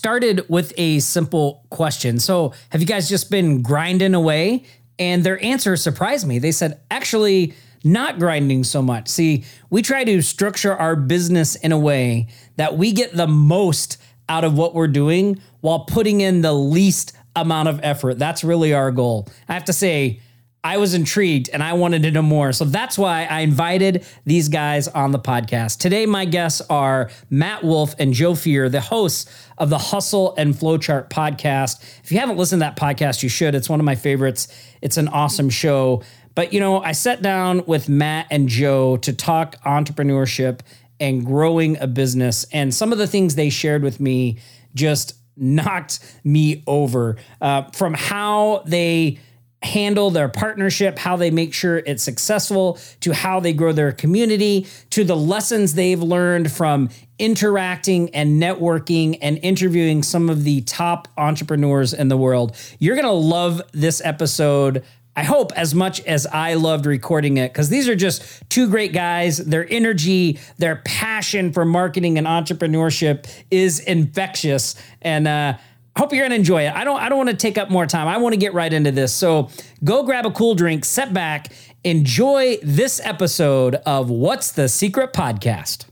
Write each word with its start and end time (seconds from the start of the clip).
started 0.00 0.46
with 0.48 0.72
a 0.78 0.98
simple 1.00 1.66
question. 1.68 2.18
So, 2.20 2.54
have 2.70 2.80
you 2.80 2.86
guys 2.86 3.06
just 3.06 3.30
been 3.30 3.60
grinding 3.60 4.14
away? 4.14 4.64
And 4.98 5.22
their 5.22 5.38
answer 5.44 5.76
surprised 5.76 6.26
me. 6.26 6.38
They 6.38 6.52
said, 6.52 6.80
actually, 6.90 7.52
not 7.84 8.18
grinding 8.18 8.64
so 8.64 8.80
much. 8.80 9.08
See, 9.08 9.44
we 9.68 9.82
try 9.82 10.04
to 10.04 10.22
structure 10.22 10.74
our 10.74 10.96
business 10.96 11.54
in 11.54 11.70
a 11.70 11.78
way 11.78 12.28
that 12.56 12.78
we 12.78 12.92
get 12.92 13.14
the 13.14 13.26
most 13.26 13.98
out 14.26 14.42
of 14.42 14.56
what 14.56 14.74
we're 14.74 14.88
doing 14.88 15.38
while 15.60 15.80
putting 15.80 16.22
in 16.22 16.40
the 16.40 16.54
least 16.54 17.12
amount 17.36 17.68
of 17.68 17.78
effort. 17.82 18.18
That's 18.18 18.42
really 18.42 18.72
our 18.72 18.90
goal. 18.90 19.28
I 19.50 19.52
have 19.52 19.66
to 19.66 19.74
say, 19.74 20.20
I 20.62 20.76
was 20.76 20.92
intrigued 20.92 21.48
and 21.50 21.62
I 21.62 21.72
wanted 21.72 22.02
to 22.02 22.10
know 22.10 22.22
more. 22.22 22.52
So 22.52 22.66
that's 22.66 22.98
why 22.98 23.24
I 23.24 23.40
invited 23.40 24.04
these 24.26 24.50
guys 24.50 24.88
on 24.88 25.10
the 25.10 25.18
podcast. 25.18 25.78
Today, 25.78 26.04
my 26.04 26.26
guests 26.26 26.60
are 26.68 27.10
Matt 27.30 27.64
Wolfe 27.64 27.94
and 27.98 28.12
Joe 28.12 28.34
Fier, 28.34 28.68
the 28.68 28.82
hosts 28.82 29.30
of 29.56 29.70
the 29.70 29.78
Hustle 29.78 30.34
and 30.36 30.54
Flowchart 30.54 31.08
podcast. 31.08 31.82
If 32.04 32.12
you 32.12 32.18
haven't 32.18 32.36
listened 32.36 32.60
to 32.60 32.66
that 32.66 32.76
podcast, 32.76 33.22
you 33.22 33.30
should. 33.30 33.54
It's 33.54 33.70
one 33.70 33.80
of 33.80 33.86
my 33.86 33.94
favorites. 33.94 34.48
It's 34.82 34.98
an 34.98 35.08
awesome 35.08 35.48
show. 35.48 36.02
But, 36.34 36.52
you 36.52 36.60
know, 36.60 36.82
I 36.82 36.92
sat 36.92 37.22
down 37.22 37.64
with 37.64 37.88
Matt 37.88 38.26
and 38.30 38.46
Joe 38.46 38.98
to 38.98 39.14
talk 39.14 39.56
entrepreneurship 39.64 40.60
and 41.00 41.24
growing 41.24 41.78
a 41.78 41.86
business. 41.86 42.44
And 42.52 42.74
some 42.74 42.92
of 42.92 42.98
the 42.98 43.06
things 43.06 43.34
they 43.34 43.48
shared 43.48 43.82
with 43.82 43.98
me 43.98 44.38
just 44.74 45.14
knocked 45.36 46.00
me 46.22 46.62
over 46.66 47.16
uh, 47.40 47.62
from 47.72 47.94
how 47.94 48.62
they 48.66 49.18
handle 49.62 50.10
their 50.10 50.28
partnership, 50.28 50.98
how 50.98 51.16
they 51.16 51.30
make 51.30 51.52
sure 51.52 51.78
it's 51.78 52.02
successful, 52.02 52.78
to 53.00 53.12
how 53.12 53.40
they 53.40 53.52
grow 53.52 53.72
their 53.72 53.92
community, 53.92 54.66
to 54.88 55.04
the 55.04 55.16
lessons 55.16 55.74
they've 55.74 56.02
learned 56.02 56.50
from 56.50 56.88
interacting 57.18 58.08
and 58.14 58.42
networking 58.42 59.18
and 59.20 59.38
interviewing 59.42 60.02
some 60.02 60.30
of 60.30 60.44
the 60.44 60.62
top 60.62 61.08
entrepreneurs 61.18 61.92
in 61.92 62.08
the 62.08 62.16
world. 62.16 62.56
You're 62.78 62.96
going 62.96 63.04
to 63.04 63.12
love 63.12 63.60
this 63.72 64.00
episode. 64.02 64.82
I 65.14 65.24
hope 65.24 65.52
as 65.54 65.74
much 65.74 66.00
as 66.06 66.26
I 66.26 66.54
loved 66.54 66.86
recording 66.86 67.36
it, 67.36 67.52
because 67.52 67.68
these 67.68 67.86
are 67.88 67.96
just 67.96 68.22
two 68.48 68.70
great 68.70 68.94
guys. 68.94 69.36
Their 69.36 69.70
energy, 69.70 70.38
their 70.56 70.76
passion 70.86 71.52
for 71.52 71.66
marketing 71.66 72.16
and 72.16 72.26
entrepreneurship 72.26 73.28
is 73.50 73.80
infectious. 73.80 74.76
And 75.02 75.28
uh, 75.28 75.58
hope 75.96 76.12
you're 76.12 76.24
gonna 76.24 76.34
enjoy 76.34 76.66
it. 76.66 76.74
I 76.74 76.84
don't 76.84 77.00
I 77.00 77.08
don't 77.08 77.18
want 77.18 77.30
to 77.30 77.36
take 77.36 77.58
up 77.58 77.70
more 77.70 77.86
time. 77.86 78.08
I 78.08 78.16
want 78.18 78.32
to 78.32 78.38
get 78.38 78.54
right 78.54 78.72
into 78.72 78.90
this. 78.90 79.12
So 79.12 79.50
go 79.84 80.02
grab 80.02 80.26
a 80.26 80.30
cool 80.30 80.54
drink, 80.54 80.84
set 80.84 81.12
back, 81.12 81.52
enjoy 81.84 82.58
this 82.62 83.00
episode 83.04 83.76
of 83.86 84.10
What's 84.10 84.52
the 84.52 84.68
Secret 84.68 85.12
Podcast. 85.12 85.86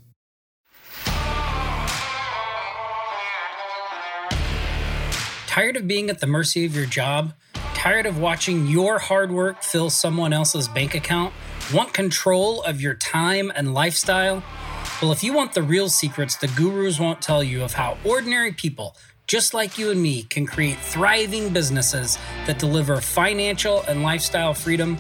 Tired 5.47 5.77
of 5.77 5.89
being 5.89 6.09
at 6.09 6.21
the 6.21 6.27
mercy 6.27 6.65
of 6.65 6.77
your 6.77 6.87
job? 6.87 7.33
Tired 7.75 8.07
of 8.07 8.19
watching 8.19 8.67
your 8.69 8.99
hard 8.99 9.33
work 9.33 9.63
fill 9.63 9.91
someone 9.91 10.33
else's 10.33 10.69
bank 10.69 10.95
account? 10.95 11.33
Want 11.73 11.93
control 11.93 12.63
of 12.63 12.81
your 12.81 12.95
time 12.95 13.51
and 13.55 13.75
lifestyle? 13.75 14.45
Well, 15.03 15.11
if 15.11 15.25
you 15.25 15.33
want 15.33 15.55
the 15.55 15.63
real 15.63 15.89
secrets 15.89 16.37
the 16.37 16.49
gurus 16.49 17.01
won't 17.01 17.21
tell 17.21 17.43
you 17.43 17.63
of 17.65 17.73
how 17.73 17.99
ordinary 18.05 18.53
people 18.53 18.97
just 19.29 19.53
like 19.53 19.77
you 19.77 19.91
and 19.91 20.01
me, 20.01 20.23
can 20.23 20.47
create 20.47 20.79
thriving 20.79 21.51
businesses 21.51 22.19
that 22.47 22.59
deliver 22.59 22.99
financial 22.99 23.83
and 23.83 24.03
lifestyle 24.03 24.55
freedom, 24.55 24.97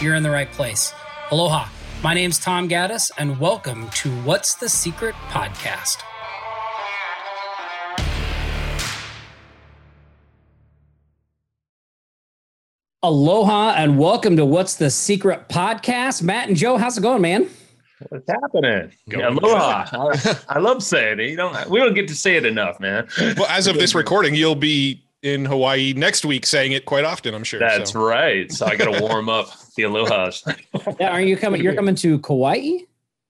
you're 0.00 0.14
in 0.14 0.22
the 0.22 0.30
right 0.30 0.50
place. 0.50 0.94
Aloha. 1.30 1.68
My 2.02 2.14
name's 2.14 2.38
Tom 2.38 2.68
Gaddis, 2.68 3.10
and 3.18 3.38
welcome 3.38 3.90
to 3.90 4.10
What's 4.22 4.54
the 4.54 4.68
Secret 4.70 5.14
podcast. 5.28 5.98
Aloha, 13.02 13.74
and 13.76 13.98
welcome 13.98 14.36
to 14.36 14.44
What's 14.46 14.74
the 14.76 14.90
Secret 14.90 15.50
podcast. 15.50 16.22
Matt 16.22 16.48
and 16.48 16.56
Joe, 16.56 16.78
how's 16.78 16.96
it 16.96 17.02
going, 17.02 17.20
man? 17.20 17.50
What's 18.08 18.28
happening? 18.28 18.92
Aloha. 19.14 19.86
I, 19.92 20.38
I, 20.56 20.58
love 20.58 20.82
saying 20.82 21.20
it. 21.20 21.30
You 21.30 21.36
don't 21.36 21.68
we 21.70 21.78
don't 21.78 21.94
get 21.94 22.08
to 22.08 22.14
say 22.14 22.36
it 22.36 22.44
enough, 22.44 22.78
man. 22.80 23.08
Well, 23.36 23.46
as 23.48 23.66
of 23.66 23.76
this 23.76 23.94
recording, 23.94 24.34
you'll 24.34 24.54
be 24.54 25.02
in 25.22 25.44
Hawaii 25.44 25.92
next 25.94 26.24
week 26.24 26.46
saying 26.46 26.72
it 26.72 26.84
quite 26.84 27.04
often, 27.04 27.34
I'm 27.34 27.44
sure. 27.44 27.58
That's 27.58 27.92
so. 27.92 28.04
right. 28.04 28.50
So 28.52 28.66
I 28.66 28.76
gotta 28.76 29.00
warm 29.06 29.28
up 29.28 29.48
the 29.76 29.84
alohas. 29.84 30.42
yeah, 31.00 31.10
are 31.10 31.20
you 31.20 31.36
coming? 31.36 31.62
You're 31.62 31.74
coming 31.74 31.94
to 31.96 32.18
Kauai? 32.20 32.78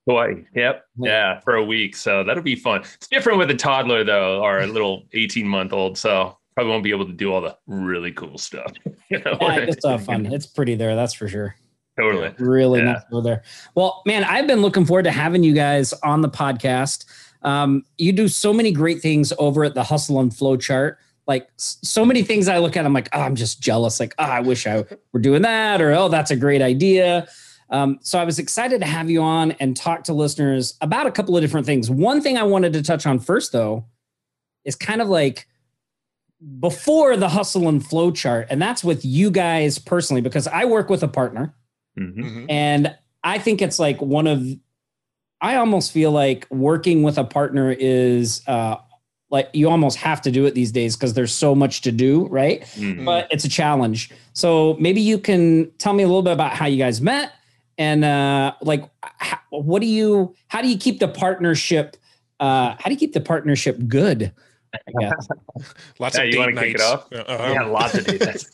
Hawaii. 0.07 0.45
Yep. 0.55 0.85
Yeah, 0.99 1.41
for 1.41 1.57
a 1.57 1.65
week. 1.65 1.97
So 1.97 2.25
that'll 2.25 2.43
be 2.43 2.57
fun. 2.57 2.83
It's 2.95 3.09
different 3.09 3.39
with 3.39 3.51
a 3.51 3.57
toddler 3.57 4.05
though, 4.05 4.43
or 4.43 4.61
a 4.61 4.67
little 4.67 5.07
18 5.13 5.47
month 5.47 5.73
old. 5.73 5.97
So 5.99 6.37
probably 6.55 6.71
won't 6.73 6.85
be 6.85 6.91
able 6.91 7.07
to 7.07 7.13
do 7.13 7.33
all 7.33 7.41
the 7.41 7.57
really 7.67 8.13
cool 8.13 8.39
stuff. 8.39 8.73
You 9.09 9.21
know? 9.21 9.39
Yeah, 9.41 9.57
it's 9.59 9.85
uh, 9.85 9.99
fun. 9.99 10.27
It's 10.27 10.47
pretty 10.47 10.75
there, 10.75 10.97
that's 10.97 11.15
for 11.15 11.29
sure. 11.29 11.55
Totally. 11.99 12.35
Really 12.39 12.81
yeah. 12.81 13.03
nice 13.11 13.23
there. 13.25 13.43
Well, 13.75 14.03
man, 14.05 14.25
I've 14.25 14.47
been 14.47 14.61
looking 14.61 14.85
forward 14.85 15.05
to 15.05 15.11
having 15.11 15.43
you 15.43 15.55
guys 15.55 15.93
on 16.03 16.21
the 16.21 16.29
podcast. 16.29 17.07
Um, 17.43 17.85
you 17.97 18.13
do 18.13 18.29
so 18.29 18.53
many 18.53 18.71
great 18.73 19.01
things 19.01 19.33
over 19.39 19.65
at 19.65 19.75
the 19.75 19.83
Hustle 19.83 20.21
and 20.21 20.35
Flow 20.35 20.57
chart. 20.57 20.99
Like 21.27 21.49
so 21.57 22.05
many 22.05 22.23
things 22.23 22.49
I 22.49 22.59
look 22.59 22.77
at, 22.77 22.85
I'm 22.85 22.93
like, 22.93 23.09
oh, 23.13 23.21
I'm 23.21 23.35
just 23.35 23.61
jealous. 23.61 23.99
Like, 23.99 24.15
oh, 24.19 24.25
I 24.25 24.41
wish 24.41 24.67
I 24.67 24.85
were 25.13 25.21
doing 25.21 25.43
that, 25.43 25.81
or 25.81 25.93
oh, 25.93 26.09
that's 26.09 26.31
a 26.31 26.37
great 26.37 26.63
idea. 26.63 27.27
Um, 27.71 27.99
so 28.01 28.19
I 28.19 28.25
was 28.25 28.39
excited 28.39 28.81
to 28.81 28.87
have 28.87 29.11
you 29.11 29.23
on 29.23 29.53
and 29.53 29.77
talk 29.77 30.05
to 30.05 30.13
listeners 30.13 30.75
about 30.81 31.07
a 31.07 31.11
couple 31.11 31.37
of 31.37 31.43
different 31.43 31.67
things. 31.67 31.91
One 31.91 32.21
thing 32.21 32.37
I 32.37 32.45
wanted 32.45 32.75
to 32.75 32.83
touch 32.83 33.07
on 33.07 33.19
first, 33.19 33.51
though, 33.51 33.87
is 34.65 34.77
kind 34.77 35.03
of 35.03 35.09
like 35.09 35.49
before 36.61 37.17
the 37.17 37.29
hustle 37.29 37.69
and 37.69 37.85
flow 37.85 38.13
chart, 38.13 38.47
and 38.51 38.63
that's 38.63 38.85
with 38.85 39.05
you 39.05 39.31
guys 39.31 39.79
personally, 39.79 40.21
because 40.21 40.47
I 40.47 40.65
work 40.65 40.91
with 40.91 41.03
a 41.03 41.09
partner 41.09 41.55
Mm-hmm. 41.99 42.23
mm-hmm. 42.23 42.47
And 42.49 42.97
I 43.25 43.39
think 43.39 43.61
it's 43.61 43.79
like 43.79 44.01
one 44.01 44.27
of, 44.27 44.47
I 45.41 45.57
almost 45.57 45.93
feel 45.93 46.13
like 46.13 46.47
working 46.51 47.03
with 47.03 47.19
a 47.19 47.25
partner 47.25 47.73
is 47.73 48.43
uh, 48.47 48.77
like 49.31 49.51
you 49.53 49.69
almost 49.69 49.97
have 49.99 50.23
to 50.23 50.31
do 50.31 50.47
it 50.47 50.55
these 50.55 50.73
days 50.73 50.97
because 50.97 51.15
there's 51.15 51.33
so 51.33 51.55
much 51.55 51.81
to 51.83 51.93
do, 51.93 52.27
right? 52.29 52.63
Mm-hmm. 52.63 53.05
But 53.05 53.27
it's 53.31 53.45
a 53.45 53.49
challenge. 53.49 54.11
So 54.33 54.77
maybe 54.79 55.01
you 55.01 55.19
can 55.19 55.71
tell 55.79 55.93
me 55.93 56.05
a 56.05 56.07
little 56.07 56.23
bit 56.23 56.33
about 56.33 56.53
how 56.53 56.67
you 56.67 56.79
guys 56.79 57.01
met 57.01 57.33
and 57.77 58.05
uh, 58.05 58.55
like 58.63 58.89
how, 59.03 59.39
what 59.51 59.81
do 59.81 59.87
you, 59.87 60.35
how 60.49 60.63
do 60.63 60.69
you 60.69 60.79
keep 60.79 61.01
the 61.01 61.09
partnership? 61.09 61.97
Uh, 62.39 62.77
how 62.79 62.85
do 62.85 62.93
you 62.93 62.99
keep 62.99 63.13
the 63.13 63.21
partnership 63.21 63.77
good? 63.89 64.33
Yeah. 65.01 65.13
lots 65.99 66.17
yeah, 66.17 66.25
of 66.25 66.33
you 66.33 66.39
want 66.39 66.57
to 66.57 66.61
kick 66.63 66.75
it 66.77 66.81
off? 66.81 67.13
Um, 67.13 67.53
yeah, 67.53 67.65
lots 67.65 67.95
of 67.95 68.07
date 68.07 68.21
nights. 68.21 68.51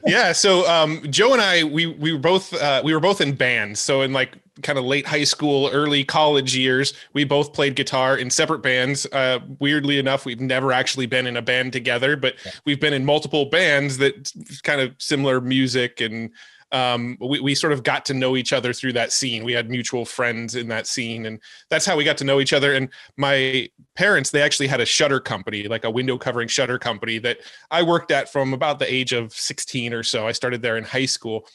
yeah. 0.06 0.32
So 0.32 0.68
um, 0.68 1.02
Joe 1.10 1.32
and 1.32 1.40
I, 1.42 1.64
we 1.64 1.86
we 1.86 2.12
were 2.12 2.18
both 2.18 2.52
uh, 2.54 2.82
we 2.84 2.92
were 2.92 3.00
both 3.00 3.20
in 3.20 3.34
bands. 3.34 3.80
So 3.80 4.02
in 4.02 4.12
like 4.12 4.38
kind 4.62 4.78
of 4.78 4.84
late 4.84 5.06
high 5.06 5.24
school, 5.24 5.70
early 5.72 6.04
college 6.04 6.56
years, 6.56 6.92
we 7.12 7.24
both 7.24 7.52
played 7.52 7.76
guitar 7.76 8.16
in 8.16 8.30
separate 8.30 8.62
bands. 8.62 9.06
Uh, 9.12 9.40
weirdly 9.58 9.98
enough, 9.98 10.24
we've 10.24 10.40
never 10.40 10.72
actually 10.72 11.06
been 11.06 11.26
in 11.26 11.36
a 11.36 11.42
band 11.42 11.72
together, 11.72 12.16
but 12.16 12.34
we've 12.64 12.80
been 12.80 12.92
in 12.92 13.04
multiple 13.04 13.46
bands 13.46 13.98
that 13.98 14.32
kind 14.62 14.80
of 14.80 14.94
similar 14.98 15.40
music 15.40 16.00
and 16.00 16.30
um, 16.72 17.16
we, 17.20 17.40
we 17.40 17.54
sort 17.54 17.72
of 17.72 17.82
got 17.82 18.04
to 18.06 18.14
know 18.14 18.36
each 18.36 18.52
other 18.52 18.72
through 18.72 18.92
that 18.94 19.12
scene. 19.12 19.44
We 19.44 19.52
had 19.52 19.70
mutual 19.70 20.04
friends 20.04 20.54
in 20.54 20.68
that 20.68 20.86
scene, 20.86 21.26
and 21.26 21.40
that's 21.68 21.84
how 21.84 21.96
we 21.96 22.04
got 22.04 22.16
to 22.18 22.24
know 22.24 22.40
each 22.40 22.52
other. 22.52 22.74
And 22.74 22.88
my 23.16 23.68
parents, 23.96 24.30
they 24.30 24.42
actually 24.42 24.68
had 24.68 24.80
a 24.80 24.86
shutter 24.86 25.20
company, 25.20 25.68
like 25.68 25.84
a 25.84 25.90
window 25.90 26.16
covering 26.18 26.48
shutter 26.48 26.78
company 26.78 27.18
that 27.18 27.38
I 27.70 27.82
worked 27.82 28.10
at 28.10 28.30
from 28.30 28.54
about 28.54 28.78
the 28.78 28.92
age 28.92 29.12
of 29.12 29.32
16 29.32 29.92
or 29.92 30.02
so. 30.02 30.26
I 30.26 30.32
started 30.32 30.62
there 30.62 30.76
in 30.76 30.84
high 30.84 31.06
school. 31.06 31.46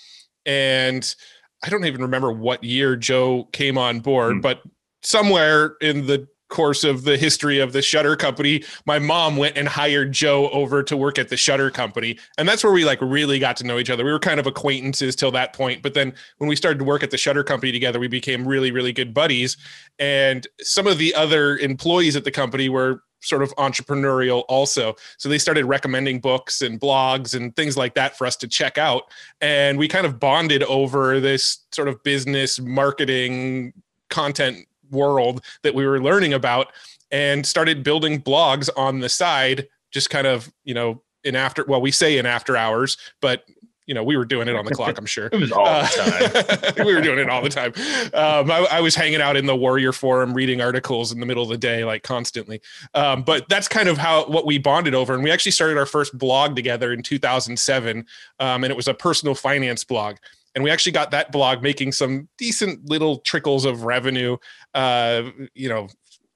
And 0.45 1.15
I 1.63 1.69
don't 1.69 1.85
even 1.85 2.01
remember 2.01 2.31
what 2.31 2.63
year 2.63 2.95
Joe 2.95 3.45
came 3.51 3.77
on 3.77 3.99
board, 3.99 4.35
mm. 4.35 4.41
but 4.41 4.61
somewhere 5.01 5.75
in 5.81 6.05
the 6.05 6.27
course 6.49 6.83
of 6.83 7.03
the 7.03 7.17
history 7.17 7.59
of 7.59 7.73
the 7.73 7.81
shutter 7.81 8.15
company 8.15 8.63
my 8.85 8.99
mom 8.99 9.35
went 9.35 9.57
and 9.57 9.67
hired 9.67 10.11
joe 10.11 10.49
over 10.49 10.83
to 10.83 10.95
work 10.95 11.17
at 11.17 11.29
the 11.29 11.37
shutter 11.37 11.71
company. 11.71 12.17
And 12.37 12.47
that's 12.47 12.63
where 12.63 12.73
we 12.73 12.85
like 12.85 13.01
really 13.01 13.39
got 13.39 13.57
to 13.57 13.63
know 13.63 13.79
each 13.79 13.89
other. 13.89 14.05
We 14.05 14.11
were 14.11 14.19
kind 14.19 14.39
of 14.39 14.47
acquaintances 14.47 15.15
till 15.15 15.31
that 15.31 15.53
point. 15.53 15.81
But 15.81 15.93
then 15.93 16.13
when 16.37 16.47
we 16.47 16.55
started 16.55 16.79
to 16.79 16.85
work 16.85 17.03
at 17.03 17.11
the 17.11 17.17
shutter 17.17 17.43
company 17.43 17.71
together 17.71 17.99
we 17.99 18.07
became 18.07 18.47
really 18.47 18.71
really 18.71 18.93
good 18.93 19.13
buddies. 19.13 19.57
And 19.99 20.47
some 20.61 20.87
of 20.87 20.97
the 20.97 21.13
other 21.15 21.57
employees 21.57 22.15
at 22.15 22.23
the 22.23 22.31
company 22.31 22.69
were 22.69 23.01
sort 23.25 23.41
of 23.41 23.53
entrepreneurial 23.55 24.43
also. 24.47 24.95
So 25.17 25.29
they 25.29 25.37
started 25.37 25.65
recommending 25.65 26.19
books 26.19 26.61
and 26.61 26.79
blogs 26.79 27.35
and 27.35 27.55
things 27.55 27.75
like 27.75 27.95
that 27.95 28.17
for 28.17 28.27
us 28.27 28.35
to 28.37 28.47
check 28.47 28.77
out. 28.77 29.03
And 29.41 29.77
we 29.77 29.87
kind 29.87 30.05
of 30.05 30.19
bonded 30.19 30.63
over 30.63 31.19
this 31.19 31.65
sort 31.71 31.87
of 31.87 32.01
business 32.03 32.59
marketing 32.59 33.73
content 34.09 34.67
world 34.91 35.43
that 35.63 35.75
we 35.75 35.85
were 35.85 36.01
learning 36.01 36.33
about 36.33 36.71
and 37.11 37.45
started 37.45 37.83
building 37.83 38.21
blogs 38.21 38.69
on 38.75 38.99
the 38.99 39.09
side 39.09 39.67
just 39.91 40.09
kind 40.09 40.27
of 40.27 40.51
you 40.63 40.73
know 40.73 41.01
in 41.23 41.35
after 41.35 41.63
well 41.65 41.81
we 41.81 41.91
say 41.91 42.17
in 42.17 42.25
after 42.25 42.57
hours 42.57 42.97
but 43.21 43.45
you 43.85 43.93
know, 43.93 44.03
we 44.03 44.17
were 44.17 44.25
doing 44.25 44.47
it 44.47 44.55
on 44.55 44.65
the 44.65 44.71
clock, 44.71 44.97
I'm 44.97 45.05
sure. 45.05 45.27
it 45.31 45.39
was 45.39 45.51
all 45.51 45.65
the 45.65 46.73
time. 46.75 46.85
we 46.85 46.95
were 46.95 47.01
doing 47.01 47.19
it 47.19 47.29
all 47.29 47.41
the 47.41 47.49
time. 47.49 47.71
Um, 48.13 48.49
I, 48.49 48.67
I, 48.71 48.81
was 48.81 48.95
hanging 48.95 49.21
out 49.21 49.37
in 49.37 49.45
the 49.45 49.55
Warrior 49.55 49.91
Forum, 49.91 50.33
reading 50.33 50.59
articles 50.59 51.11
in 51.11 51.19
the 51.19 51.25
middle 51.25 51.43
of 51.43 51.49
the 51.49 51.57
day, 51.57 51.85
like 51.85 52.01
constantly. 52.01 52.61
Um, 52.95 53.21
but 53.21 53.47
that's 53.47 53.67
kind 53.67 53.87
of 53.87 53.97
how 53.97 54.25
what 54.25 54.45
we 54.45 54.57
bonded 54.57 54.95
over. 54.95 55.13
And 55.13 55.23
we 55.23 55.31
actually 55.31 55.51
started 55.51 55.77
our 55.77 55.85
first 55.85 56.17
blog 56.17 56.55
together 56.55 56.93
in 56.93 57.03
2007, 57.03 58.05
um, 58.39 58.63
and 58.63 58.71
it 58.71 58.75
was 58.75 58.87
a 58.87 58.93
personal 58.93 59.35
finance 59.35 59.83
blog. 59.83 60.15
And 60.55 60.63
we 60.63 60.71
actually 60.71 60.93
got 60.93 61.11
that 61.11 61.31
blog 61.31 61.61
making 61.61 61.91
some 61.91 62.29
decent 62.37 62.89
little 62.89 63.17
trickles 63.19 63.65
of 63.65 63.83
revenue. 63.83 64.37
Uh, 64.73 65.29
you 65.53 65.69
know, 65.69 65.89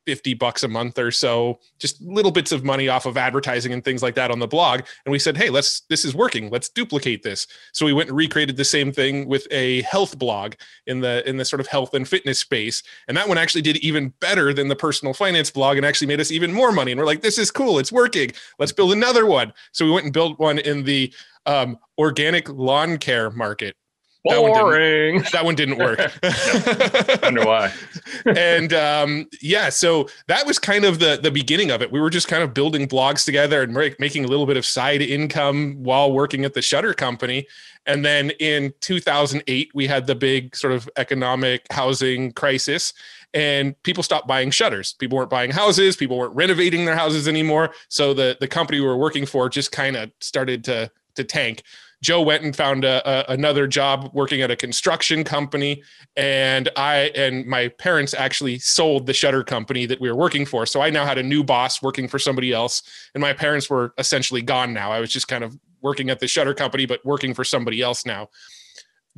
50 0.09 0.33
bucks 0.33 0.63
a 0.63 0.67
month 0.67 0.97
or 0.97 1.11
so, 1.11 1.59
just 1.77 2.01
little 2.01 2.31
bits 2.31 2.51
of 2.51 2.63
money 2.63 2.87
off 2.87 3.05
of 3.05 3.15
advertising 3.15 3.73
and 3.73 3.85
things 3.85 4.01
like 4.01 4.15
that 4.15 4.31
on 4.31 4.39
the 4.39 4.47
blog. 4.47 4.81
And 5.05 5.11
we 5.11 5.19
said, 5.19 5.37
hey, 5.37 5.51
let's, 5.51 5.81
this 5.81 6.03
is 6.03 6.15
working. 6.15 6.49
Let's 6.49 6.67
duplicate 6.67 7.21
this. 7.21 7.45
So 7.73 7.85
we 7.85 7.93
went 7.93 8.09
and 8.09 8.17
recreated 8.17 8.57
the 8.57 8.65
same 8.65 8.91
thing 8.91 9.27
with 9.27 9.47
a 9.51 9.83
health 9.83 10.17
blog 10.17 10.53
in 10.87 10.99
the, 10.99 11.27
in 11.29 11.37
the 11.37 11.45
sort 11.45 11.59
of 11.59 11.67
health 11.67 11.93
and 11.93 12.07
fitness 12.07 12.39
space. 12.39 12.81
And 13.07 13.15
that 13.17 13.29
one 13.29 13.37
actually 13.37 13.61
did 13.61 13.77
even 13.77 14.11
better 14.19 14.51
than 14.51 14.67
the 14.67 14.75
personal 14.75 15.13
finance 15.13 15.51
blog 15.51 15.77
and 15.77 15.85
actually 15.85 16.07
made 16.07 16.19
us 16.19 16.31
even 16.31 16.51
more 16.51 16.71
money. 16.71 16.91
And 16.91 16.99
we're 16.99 17.05
like, 17.05 17.21
this 17.21 17.37
is 17.37 17.51
cool. 17.51 17.77
It's 17.77 17.91
working. 17.91 18.31
Let's 18.57 18.71
build 18.71 18.93
another 18.93 19.27
one. 19.27 19.53
So 19.73 19.85
we 19.85 19.91
went 19.91 20.05
and 20.05 20.13
built 20.13 20.39
one 20.39 20.57
in 20.57 20.85
the 20.85 21.13
um, 21.45 21.77
organic 21.99 22.49
lawn 22.49 22.97
care 22.97 23.29
market 23.29 23.75
Boring. 24.25 25.23
That 25.31 25.45
one 25.45 25.55
didn't, 25.55 25.77
that 25.77 25.79
one 25.79 26.03
didn't 26.19 27.21
work. 27.21 27.21
Wonder 27.23 27.45
why. 27.45 27.73
and 28.37 28.73
um, 28.73 29.27
yeah, 29.41 29.69
so 29.69 30.09
that 30.27 30.45
was 30.45 30.59
kind 30.59 30.83
of 30.83 30.99
the 30.99 31.19
the 31.21 31.31
beginning 31.31 31.71
of 31.71 31.81
it. 31.81 31.91
We 31.91 32.01
were 32.01 32.09
just 32.09 32.27
kind 32.27 32.43
of 32.43 32.53
building 32.53 32.87
blogs 32.87 33.23
together 33.23 33.63
and 33.63 33.73
making 33.97 34.25
a 34.25 34.27
little 34.27 34.45
bit 34.45 34.57
of 34.57 34.65
side 34.65 35.01
income 35.01 35.81
while 35.83 36.11
working 36.11 36.43
at 36.43 36.53
the 36.53 36.61
Shutter 36.61 36.93
Company. 36.93 37.47
And 37.85 38.03
then 38.03 38.31
in 38.31 38.73
2008, 38.81 39.71
we 39.73 39.87
had 39.87 40.05
the 40.05 40.15
big 40.15 40.55
sort 40.55 40.73
of 40.73 40.89
economic 40.97 41.65
housing 41.71 42.33
crisis, 42.33 42.93
and 43.33 43.81
people 43.83 44.03
stopped 44.03 44.27
buying 44.27 44.51
shutters. 44.51 44.93
People 44.93 45.17
weren't 45.17 45.29
buying 45.29 45.51
houses. 45.51 45.95
People 45.95 46.17
weren't 46.17 46.35
renovating 46.35 46.85
their 46.85 46.97
houses 46.97 47.27
anymore. 47.27 47.71
So 47.87 48.13
the 48.13 48.35
the 48.39 48.49
company 48.49 48.81
we 48.81 48.85
were 48.85 48.97
working 48.97 49.25
for 49.25 49.47
just 49.47 49.71
kind 49.71 49.95
of 49.95 50.11
started 50.19 50.65
to 50.65 50.91
to 51.19 51.23
tank. 51.23 51.63
Joe 52.01 52.21
went 52.21 52.43
and 52.43 52.55
found 52.55 52.85
a, 52.85 53.29
a, 53.29 53.33
another 53.33 53.67
job 53.67 54.09
working 54.13 54.41
at 54.41 54.49
a 54.49 54.55
construction 54.55 55.23
company, 55.23 55.83
and 56.15 56.69
I 56.75 57.11
and 57.13 57.45
my 57.45 57.67
parents 57.67 58.13
actually 58.13 58.59
sold 58.59 59.05
the 59.05 59.13
shutter 59.13 59.43
company 59.43 59.85
that 59.85 59.99
we 59.99 60.09
were 60.09 60.15
working 60.15 60.45
for. 60.45 60.65
So 60.65 60.81
I 60.81 60.89
now 60.89 61.05
had 61.05 61.17
a 61.17 61.23
new 61.23 61.43
boss 61.43 61.81
working 61.81 62.07
for 62.07 62.17
somebody 62.17 62.53
else, 62.53 62.83
and 63.13 63.21
my 63.21 63.33
parents 63.33 63.69
were 63.69 63.93
essentially 63.97 64.41
gone 64.41 64.73
now. 64.73 64.91
I 64.91 64.99
was 65.01 65.11
just 65.11 65.27
kind 65.27 65.43
of 65.43 65.57
working 65.81 66.09
at 66.09 66.19
the 66.19 66.27
shutter 66.27 66.53
company, 66.53 66.85
but 66.85 67.05
working 67.05 67.33
for 67.33 67.43
somebody 67.43 67.81
else 67.81 68.05
now. 68.05 68.29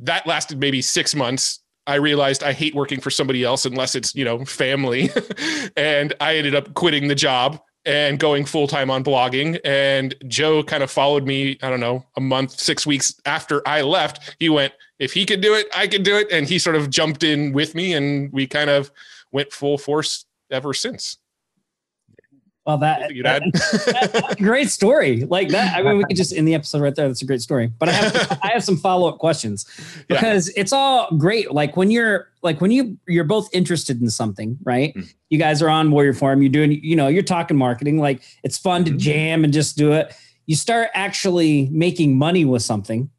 That 0.00 0.26
lasted 0.26 0.58
maybe 0.58 0.82
six 0.82 1.14
months. 1.14 1.60
I 1.86 1.96
realized 1.96 2.42
I 2.42 2.52
hate 2.52 2.74
working 2.74 3.00
for 3.00 3.10
somebody 3.10 3.44
else 3.44 3.64
unless 3.64 3.94
it's, 3.94 4.14
you 4.14 4.24
know, 4.24 4.44
family. 4.44 5.10
and 5.76 6.14
I 6.20 6.36
ended 6.36 6.54
up 6.54 6.74
quitting 6.74 7.08
the 7.08 7.14
job 7.14 7.60
and 7.84 8.18
going 8.18 8.44
full 8.44 8.66
time 8.66 8.90
on 8.90 9.02
blogging. 9.02 9.58
And 9.64 10.14
Joe 10.28 10.62
kind 10.62 10.82
of 10.82 10.90
followed 10.90 11.26
me, 11.26 11.58
I 11.62 11.70
don't 11.70 11.80
know, 11.80 12.06
a 12.16 12.20
month, 12.20 12.52
six 12.52 12.86
weeks 12.86 13.14
after 13.26 13.66
I 13.66 13.82
left. 13.82 14.36
He 14.38 14.48
went, 14.48 14.72
if 14.98 15.12
he 15.12 15.26
could 15.26 15.40
do 15.40 15.54
it, 15.54 15.66
I 15.74 15.86
could 15.86 16.02
do 16.02 16.16
it. 16.16 16.28
And 16.30 16.48
he 16.48 16.58
sort 16.58 16.76
of 16.76 16.90
jumped 16.90 17.24
in 17.24 17.52
with 17.52 17.74
me 17.74 17.94
and 17.94 18.32
we 18.32 18.46
kind 18.46 18.70
of 18.70 18.90
went 19.32 19.52
full 19.52 19.78
force 19.78 20.26
ever 20.50 20.74
since. 20.74 21.18
Well, 22.64 22.78
that, 22.78 23.10
that 23.24 23.42
that's 23.52 24.32
a 24.32 24.36
great 24.38 24.70
story. 24.70 25.24
Like 25.24 25.48
that. 25.48 25.76
I 25.76 25.82
mean, 25.82 25.98
we 25.98 26.04
could 26.04 26.16
just 26.16 26.32
end 26.32 26.46
the 26.46 26.54
episode 26.54 26.80
right 26.80 26.94
there. 26.94 27.08
That's 27.08 27.20
a 27.20 27.26
great 27.26 27.42
story. 27.42 27.72
But 27.76 27.88
I 27.88 27.92
have 27.92 28.38
I 28.42 28.48
have 28.52 28.62
some 28.62 28.76
follow 28.76 29.08
up 29.08 29.18
questions 29.18 29.66
because 30.06 30.46
yeah. 30.48 30.60
it's 30.60 30.72
all 30.72 31.10
great. 31.16 31.52
Like 31.52 31.76
when 31.76 31.90
you're 31.90 32.28
like 32.42 32.60
when 32.60 32.70
you 32.70 32.96
you're 33.08 33.24
both 33.24 33.48
interested 33.52 34.00
in 34.00 34.10
something, 34.10 34.58
right? 34.62 34.94
Mm. 34.94 35.12
You 35.28 35.38
guys 35.38 35.60
are 35.60 35.68
on 35.68 35.90
Warrior 35.90 36.12
Forum. 36.12 36.40
You're 36.40 36.52
doing 36.52 36.72
you 36.84 36.94
know 36.94 37.08
you're 37.08 37.24
talking 37.24 37.56
marketing. 37.56 37.98
Like 37.98 38.22
it's 38.44 38.58
fun 38.58 38.84
to 38.84 38.92
mm. 38.92 38.98
jam 38.98 39.42
and 39.42 39.52
just 39.52 39.76
do 39.76 39.92
it. 39.92 40.14
You 40.46 40.54
start 40.54 40.90
actually 40.94 41.68
making 41.72 42.16
money 42.16 42.44
with 42.44 42.62
something 42.62 43.10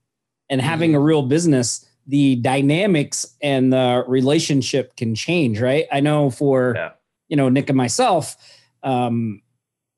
and 0.50 0.62
having 0.62 0.94
mm. 0.94 0.98
a 0.98 1.00
real 1.00 1.24
business. 1.24 1.86
The 2.08 2.36
dynamics 2.38 3.26
and 3.42 3.72
the 3.72 4.04
relationship 4.08 4.96
can 4.98 5.16
change, 5.16 5.62
right? 5.62 5.86
I 5.92 6.00
know 6.00 6.30
for 6.30 6.74
yeah. 6.76 6.92
you 7.28 7.36
know 7.36 7.50
Nick 7.50 7.70
and 7.70 7.78
myself 7.78 8.38
um, 8.84 9.42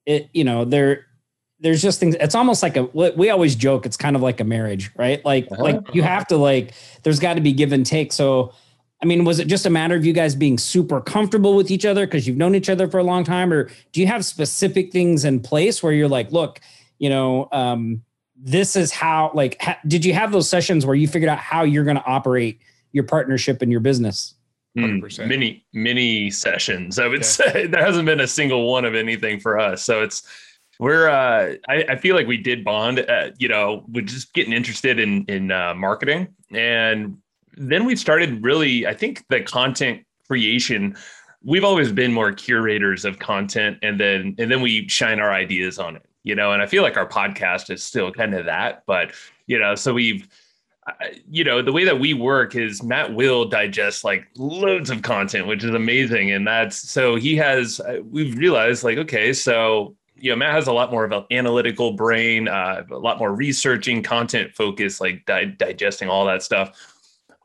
it 0.06 0.30
you 0.34 0.44
know 0.44 0.66
there 0.66 1.06
there's 1.60 1.82
just 1.82 2.00
things 2.00 2.16
it's 2.20 2.36
almost 2.36 2.62
like 2.62 2.78
a 2.78 2.84
we 2.84 3.30
always 3.30 3.56
joke 3.56 3.86
it's 3.86 3.98
kind 3.98 4.16
of 4.16 4.22
like 4.22 4.40
a 4.40 4.44
marriage 4.44 4.92
right? 4.98 5.24
Like 5.26 5.48
uh-huh. 5.52 5.64
like 5.64 5.96
you 5.96 6.04
have 6.04 6.28
to 6.28 6.38
like 6.38 6.74
there's 7.04 7.20
got 7.20 7.36
to 7.36 7.42
be 7.42 7.54
give 7.54 7.72
and 7.72 7.86
take. 7.86 8.14
So 8.14 8.54
i 9.02 9.06
mean 9.06 9.26
was 9.26 9.40
it 9.40 9.48
just 9.48 9.66
a 9.66 9.70
matter 9.70 9.96
of 9.96 10.06
you 10.06 10.14
guys 10.14 10.36
being 10.36 10.58
super 10.58 11.02
comfortable 11.02 11.56
with 11.56 11.70
each 11.70 11.86
other 11.86 12.06
because 12.08 12.26
you've 12.26 12.38
known 12.38 12.56
each 12.56 12.70
other 12.70 12.88
for 12.88 13.00
a 13.00 13.04
long 13.04 13.24
time? 13.24 13.52
Or 13.52 13.70
do 13.92 14.02
you 14.02 14.08
have 14.08 14.24
specific 14.24 14.92
things 14.92 15.26
in 15.26 15.40
place 15.40 15.82
where 15.82 15.92
you're 15.92 16.08
like 16.08 16.32
look 16.32 16.60
you 17.00 17.10
know 17.10 17.48
um, 17.52 18.04
this 18.36 18.76
is 18.76 18.92
how 18.92 19.32
like 19.34 19.62
ha- 19.62 19.80
did 19.88 20.06
you 20.06 20.14
have 20.14 20.32
those 20.32 20.50
sessions 20.50 20.86
where 20.86 20.96
you 20.96 21.08
figured 21.08 21.30
out 21.30 21.40
how 21.40 21.64
you're 21.64 21.84
going 21.84 21.98
to 21.98 22.06
operate 22.06 22.60
your 22.92 23.04
partnership 23.04 23.62
and 23.62 23.72
your 23.72 23.82
business 23.82 24.35
Mm, 24.78 25.28
many 25.28 25.66
many 25.74 26.30
sessions. 26.30 27.00
I 27.00 27.08
would 27.08 27.24
say 27.24 27.66
there 27.68 27.84
hasn't 27.84 28.06
been 28.06 28.20
a 28.20 28.28
single 28.28 28.70
one 28.70 28.84
of 28.84 28.94
anything 28.94 29.40
for 29.40 29.58
us. 29.58 29.84
So 29.84 30.04
it's 30.04 30.24
we're 30.80 31.08
uh, 31.08 31.56
I, 31.70 31.86
I, 31.90 31.96
feel 31.96 32.16
like 32.16 32.28
we 32.28 32.38
did 32.38 32.66
bond. 32.66 33.00
At, 33.00 33.40
you 33.40 33.48
know, 33.48 33.86
we're 33.88 34.04
just 34.04 34.34
getting 34.34 34.52
interested 34.52 35.00
in 35.00 35.24
in 35.26 35.52
uh, 35.52 35.74
marketing, 35.76 36.28
and 36.52 37.18
then 37.56 37.86
we 37.86 37.96
started 37.96 38.44
really. 38.44 38.86
I 38.86 38.94
think 38.94 39.24
the 39.30 39.42
content 39.42 40.04
creation. 40.28 40.96
We've 41.48 41.64
always 41.64 41.92
been 41.92 42.12
more 42.12 42.32
curators 42.32 43.06
of 43.06 43.20
content, 43.20 43.78
and 43.82 44.00
then 44.00 44.36
and 44.38 44.52
then 44.52 44.62
we 44.62 44.90
shine 44.90 45.20
our 45.20 45.32
ideas 45.32 45.80
on 45.80 45.96
it. 45.96 46.06
You 46.24 46.36
know, 46.36 46.52
and 46.52 46.62
I 46.62 46.66
feel 46.66 46.84
like 46.84 46.98
our 46.98 47.08
podcast 47.08 47.70
is 47.70 47.84
still 47.84 48.12
kind 48.12 48.34
of 48.34 48.46
that. 48.46 48.84
But 48.86 49.14
you 49.48 49.60
know, 49.60 49.76
so 49.76 49.94
we've 49.94 50.28
you 51.30 51.44
know 51.44 51.62
the 51.62 51.72
way 51.72 51.84
that 51.84 52.00
we 52.00 52.14
work 52.14 52.56
is 52.56 52.84
matt 52.84 53.14
will 53.14 53.46
digest 53.46 54.04
like 54.04 54.28
loads 54.38 54.90
of 54.90 55.02
content 55.02 55.48
which 55.48 55.64
is 55.64 55.74
amazing 55.74 56.32
and 56.32 56.48
that's 56.48 56.78
so 56.78 57.16
he 57.16 57.36
has 57.36 57.80
uh, 57.82 58.00
we've 58.12 58.38
realized 58.38 58.84
like 58.84 58.98
okay 58.98 59.34
so 59.34 59.96
you 60.16 60.30
know 60.30 60.36
matt 60.36 60.54
has 60.54 60.68
a 60.68 60.74
lot 60.74 60.92
more 60.92 61.04
of 61.04 61.12
an 61.12 61.24
analytical 61.32 61.94
brain 61.94 62.48
uh, 62.48 62.84
a 62.92 62.98
lot 62.98 63.18
more 63.18 63.34
researching 63.34 64.04
content 64.04 64.54
focus 64.54 65.02
like 65.02 65.26
di- 65.26 65.46
digesting 65.46 66.08
all 66.08 66.26
that 66.26 66.44
stuff 66.44 66.92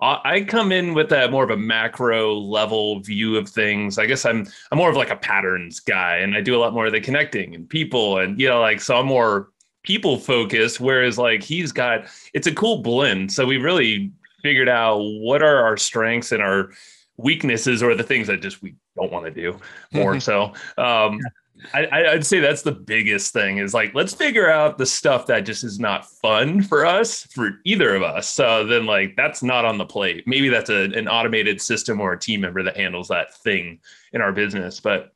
I 0.03 0.47
come 0.49 0.73
in 0.73 0.95
with 0.95 1.13
a 1.13 1.31
more 1.31 1.45
of 1.45 1.51
a 1.51 1.59
macro 1.59 2.35
level 2.35 3.01
view 3.01 3.37
of 3.37 3.47
things. 3.47 3.99
I 3.99 4.07
guess 4.07 4.25
I'm 4.25 4.47
I'm 4.73 4.79
more 4.79 4.89
of 4.89 4.97
like 4.97 5.11
a 5.11 5.17
patterns 5.17 5.79
guy, 5.79 6.17
and 6.17 6.35
I 6.35 6.41
do 6.41 6.57
a 6.57 6.59
lot 6.59 6.73
more 6.73 6.87
of 6.87 6.93
the 6.93 7.03
connecting 7.03 7.55
and 7.55 7.69
people, 7.69 8.17
and 8.17 8.41
you 8.41 8.49
know, 8.49 8.61
like 8.61 8.81
so 8.81 8.97
I'm 8.97 9.05
more 9.05 9.51
people 9.83 10.19
focused, 10.19 10.81
whereas 10.81 11.19
like 11.19 11.43
he's 11.43 11.73
got 11.73 12.05
it's 12.35 12.47
a 12.47 12.55
cool 12.55 12.79
blend. 12.79 13.33
So 13.33 13.47
we 13.47 13.57
really 13.57 14.13
figured 14.43 14.69
out 14.69 14.99
what 14.99 15.43
are 15.43 15.63
our 15.65 15.77
strengths 15.77 16.33
and 16.33 16.43
our 16.43 16.71
weaknesses 17.17 17.83
or 17.83 17.95
the 17.95 18.03
things 18.03 18.27
that 18.29 18.41
just 18.41 18.63
we 18.63 18.75
don't 18.97 19.13
want 19.13 19.27
to 19.27 19.31
do 19.31 19.59
more 19.93 20.19
so. 20.21 20.53
Um 20.79 21.21
I, 21.75 22.15
would 22.15 22.25
say 22.25 22.41
that's 22.41 22.63
the 22.63 22.73
biggest 22.73 23.35
thing 23.35 23.59
is 23.59 23.75
like 23.75 23.95
let's 23.95 24.15
figure 24.15 24.51
out 24.51 24.79
the 24.79 24.87
stuff 24.87 25.27
that 25.27 25.41
just 25.41 25.63
is 25.63 25.79
not 25.79 26.11
fun 26.11 26.63
for 26.63 26.87
us 26.87 27.25
for 27.25 27.61
either 27.67 27.95
of 27.95 28.03
us. 28.03 28.29
So 28.29 28.65
then 28.65 28.87
like 28.87 29.15
that's 29.15 29.43
not 29.43 29.67
on 29.67 29.77
the 29.77 29.85
plate. 29.85 30.25
Maybe 30.27 30.49
that's 30.49 30.71
a, 30.71 30.85
an 30.85 31.07
automated 31.07 31.61
system 31.61 32.01
or 32.01 32.15
a 32.15 32.19
team 32.19 32.41
member 32.41 32.63
that 32.63 32.79
handles 32.79 33.09
that 33.09 33.35
thing 33.35 33.79
in 34.15 34.23
our 34.23 34.33
business. 34.33 34.81
But 34.81 35.13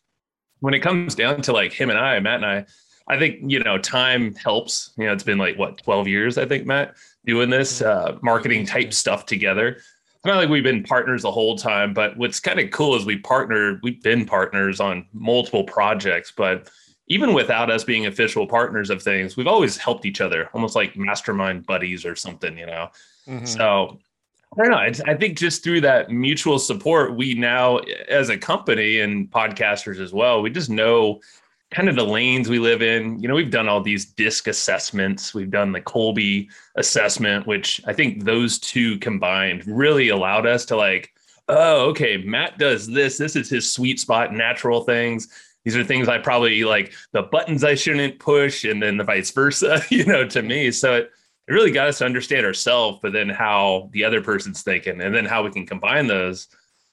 when 0.65 0.73
it 0.73 0.81
comes 0.81 1.15
down 1.15 1.43
to 1.43 1.53
like 1.53 1.73
him 1.73 1.91
and 1.91 1.99
i 1.99 2.19
matt 2.21 2.37
and 2.37 2.47
i 2.47 2.65
I 3.09 3.19
think 3.19 3.51
you 3.51 3.61
know 3.61 3.79
time 3.79 4.35
helps. 4.35 4.93
You 4.97 5.07
know, 5.07 5.13
it's 5.13 5.25
been 5.25 5.39
like 5.39 5.59
what 5.59 5.83
twelve 5.83 6.09
years, 6.09 6.39
I 6.39 6.47
think, 6.47 6.67
Matt, 6.67 6.95
doing 7.27 7.51
this 7.51 7.83
uh, 7.83 8.19
marketing 8.23 8.67
type 8.67 8.93
stuff 8.93 9.27
together. 9.27 9.69
It's 9.69 10.25
not 10.25 10.37
like 10.37 10.49
we've 10.49 10.65
been 10.65 10.85
partners 10.85 11.23
the 11.23 11.31
whole 11.31 11.57
time, 11.57 11.93
but 11.93 12.17
what's 12.17 12.41
kind 12.41 12.59
of 12.59 12.71
cool 12.71 12.97
is 12.97 13.05
we 13.05 13.19
partnered. 13.19 13.81
We've 13.83 14.03
been 14.03 14.25
partners 14.25 14.81
on 14.81 15.07
multiple 15.13 15.65
projects, 15.65 16.33
but 16.35 16.71
even 17.09 17.35
without 17.35 17.71
us 17.71 17.85
being 17.85 18.07
official 18.07 18.47
partners 18.47 18.89
of 18.89 19.03
things, 19.03 19.37
we've 19.37 19.47
always 19.47 19.77
helped 19.77 20.07
each 20.07 20.23
other, 20.23 20.49
almost 20.55 20.75
like 20.75 20.97
mastermind 20.97 21.67
buddies 21.67 22.07
or 22.07 22.17
something. 22.17 22.57
You 22.57 22.67
know, 22.67 22.89
mm-hmm. 23.29 23.45
so 23.45 23.99
I 24.59 24.63
don't 24.63 24.71
know. 24.71 25.11
I 25.13 25.15
think 25.15 25.37
just 25.37 25.65
through 25.65 25.81
that 25.83 26.11
mutual 26.11 26.59
support, 26.59 27.17
we 27.17 27.35
now, 27.35 27.79
as 28.09 28.29
a 28.29 28.39
company 28.39 29.01
and 29.01 29.31
podcasters 29.31 30.01
as 30.01 30.13
well, 30.13 30.43
we 30.43 30.51
just 30.51 30.71
know 30.71 31.21
kind 31.75 31.89
of 31.89 31.97
the 31.97 32.05
lanes 32.05 32.49
we 32.49 32.59
live 32.59 32.83
in. 32.83 33.19
You 33.21 33.29
know, 33.29 33.35
we've 33.35 33.51
done 33.51 33.69
all 33.69 33.83
these 33.83 34.07
disc 34.07 34.47
assessments. 34.47 35.35
We've 35.35 35.51
done 35.51 35.73
the 35.73 35.81
Kolbe 35.81 36.49
assessment, 36.77 37.47
which 37.47 37.81
I 37.87 37.93
think 37.93 38.25
those 38.25 38.59
two 38.59 38.99
combined 38.99 39.67
really 39.67 40.09
allowed 40.09 40.47
us 40.47 40.65
to 40.67 40.77
like, 40.77 41.13
oh, 41.49 41.89
okay, 41.91 42.17
Matt 42.19 42.59
does 42.59 42.87
this. 42.87 43.19
This 43.19 43.37
is 43.37 43.51
his 43.51 43.71
sweet 43.71 43.99
spot, 44.01 44.33
natural 44.33 44.85
things. 44.85 45.29
These 45.65 45.77
are 45.77 45.85
things 45.85 46.09
I 46.09 46.19
probably 46.19 46.63
like 46.65 46.93
the 47.13 47.23
buttons 47.23 47.65
I 47.65 47.75
shouldn't 47.75 48.19
push, 48.19 48.65
and 48.65 48.83
then 48.83 48.97
the 48.97 49.05
vice 49.05 49.31
versa, 49.31 49.83
you 49.91 50.05
know, 50.05 50.27
to 50.29 50.43
me. 50.43 50.71
So 50.71 50.95
it 50.95 51.11
it 51.47 51.53
really 51.53 51.73
got 51.73 51.89
us 51.89 51.99
to 51.99 52.07
understand 52.07 52.47
ourselves, 52.47 53.01
but 53.03 53.13
then 53.13 53.29
how 53.29 53.91
the 53.93 54.05
other 54.05 54.23
person's 54.23 54.63
thinking, 54.63 55.01
and 55.01 55.15
then 55.15 55.27
how 55.27 55.43
we 55.43 55.51
can 55.51 55.67
combine 55.67 56.07
those 56.07 56.49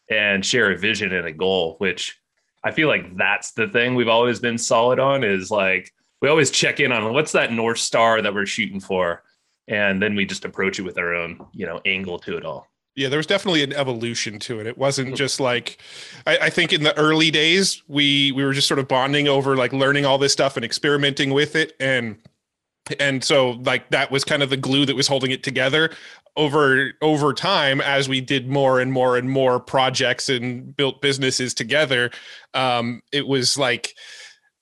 and 0.09 0.45
share 0.45 0.71
a 0.71 0.77
vision 0.77 1.13
and 1.13 1.25
a 1.25 1.31
goal, 1.31 1.75
which 1.77 2.20
I 2.63 2.71
feel 2.71 2.87
like 2.87 3.17
that's 3.17 3.51
the 3.51 3.67
thing 3.67 3.95
we've 3.95 4.07
always 4.07 4.39
been 4.39 4.57
solid 4.57 4.99
on 4.99 5.23
is 5.23 5.49
like 5.49 5.93
we 6.21 6.29
always 6.29 6.51
check 6.51 6.79
in 6.79 6.91
on 6.91 7.13
what's 7.13 7.31
that 7.31 7.51
North 7.51 7.79
Star 7.79 8.21
that 8.21 8.33
we're 8.33 8.45
shooting 8.45 8.79
for. 8.79 9.23
And 9.67 10.01
then 10.01 10.15
we 10.15 10.25
just 10.25 10.45
approach 10.45 10.79
it 10.79 10.83
with 10.83 10.97
our 10.97 11.15
own, 11.15 11.45
you 11.53 11.65
know, 11.65 11.81
angle 11.85 12.19
to 12.19 12.37
it 12.37 12.45
all. 12.45 12.67
Yeah, 12.95 13.07
there 13.07 13.17
was 13.17 13.25
definitely 13.27 13.63
an 13.63 13.73
evolution 13.73 14.37
to 14.39 14.59
it. 14.59 14.67
It 14.67 14.77
wasn't 14.77 15.09
mm-hmm. 15.09 15.15
just 15.15 15.39
like 15.39 15.77
I, 16.27 16.37
I, 16.37 16.49
think 16.49 16.73
in 16.73 16.83
the 16.83 16.97
early 16.97 17.31
days 17.31 17.81
we 17.87 18.33
we 18.33 18.43
were 18.43 18.51
just 18.51 18.67
sort 18.67 18.79
of 18.79 18.89
bonding 18.89 19.29
over 19.29 19.55
like 19.55 19.71
learning 19.71 20.05
all 20.05 20.17
this 20.17 20.33
stuff 20.33 20.57
and 20.57 20.65
experimenting 20.65 21.33
with 21.33 21.55
it 21.55 21.73
and 21.79 22.17
and 22.99 23.23
so 23.23 23.51
like 23.63 23.89
that 23.89 24.11
was 24.11 24.23
kind 24.23 24.43
of 24.43 24.49
the 24.49 24.57
glue 24.57 24.85
that 24.85 24.95
was 24.95 25.07
holding 25.07 25.31
it 25.31 25.43
together 25.43 25.91
over 26.37 26.91
over 27.01 27.33
time 27.33 27.81
as 27.81 28.07
we 28.07 28.21
did 28.21 28.47
more 28.47 28.79
and 28.79 28.91
more 28.91 29.17
and 29.17 29.29
more 29.29 29.59
projects 29.59 30.29
and 30.29 30.75
built 30.75 31.01
businesses 31.01 31.53
together. 31.53 32.11
Um 32.53 33.01
it 33.11 33.27
was 33.27 33.57
like 33.57 33.95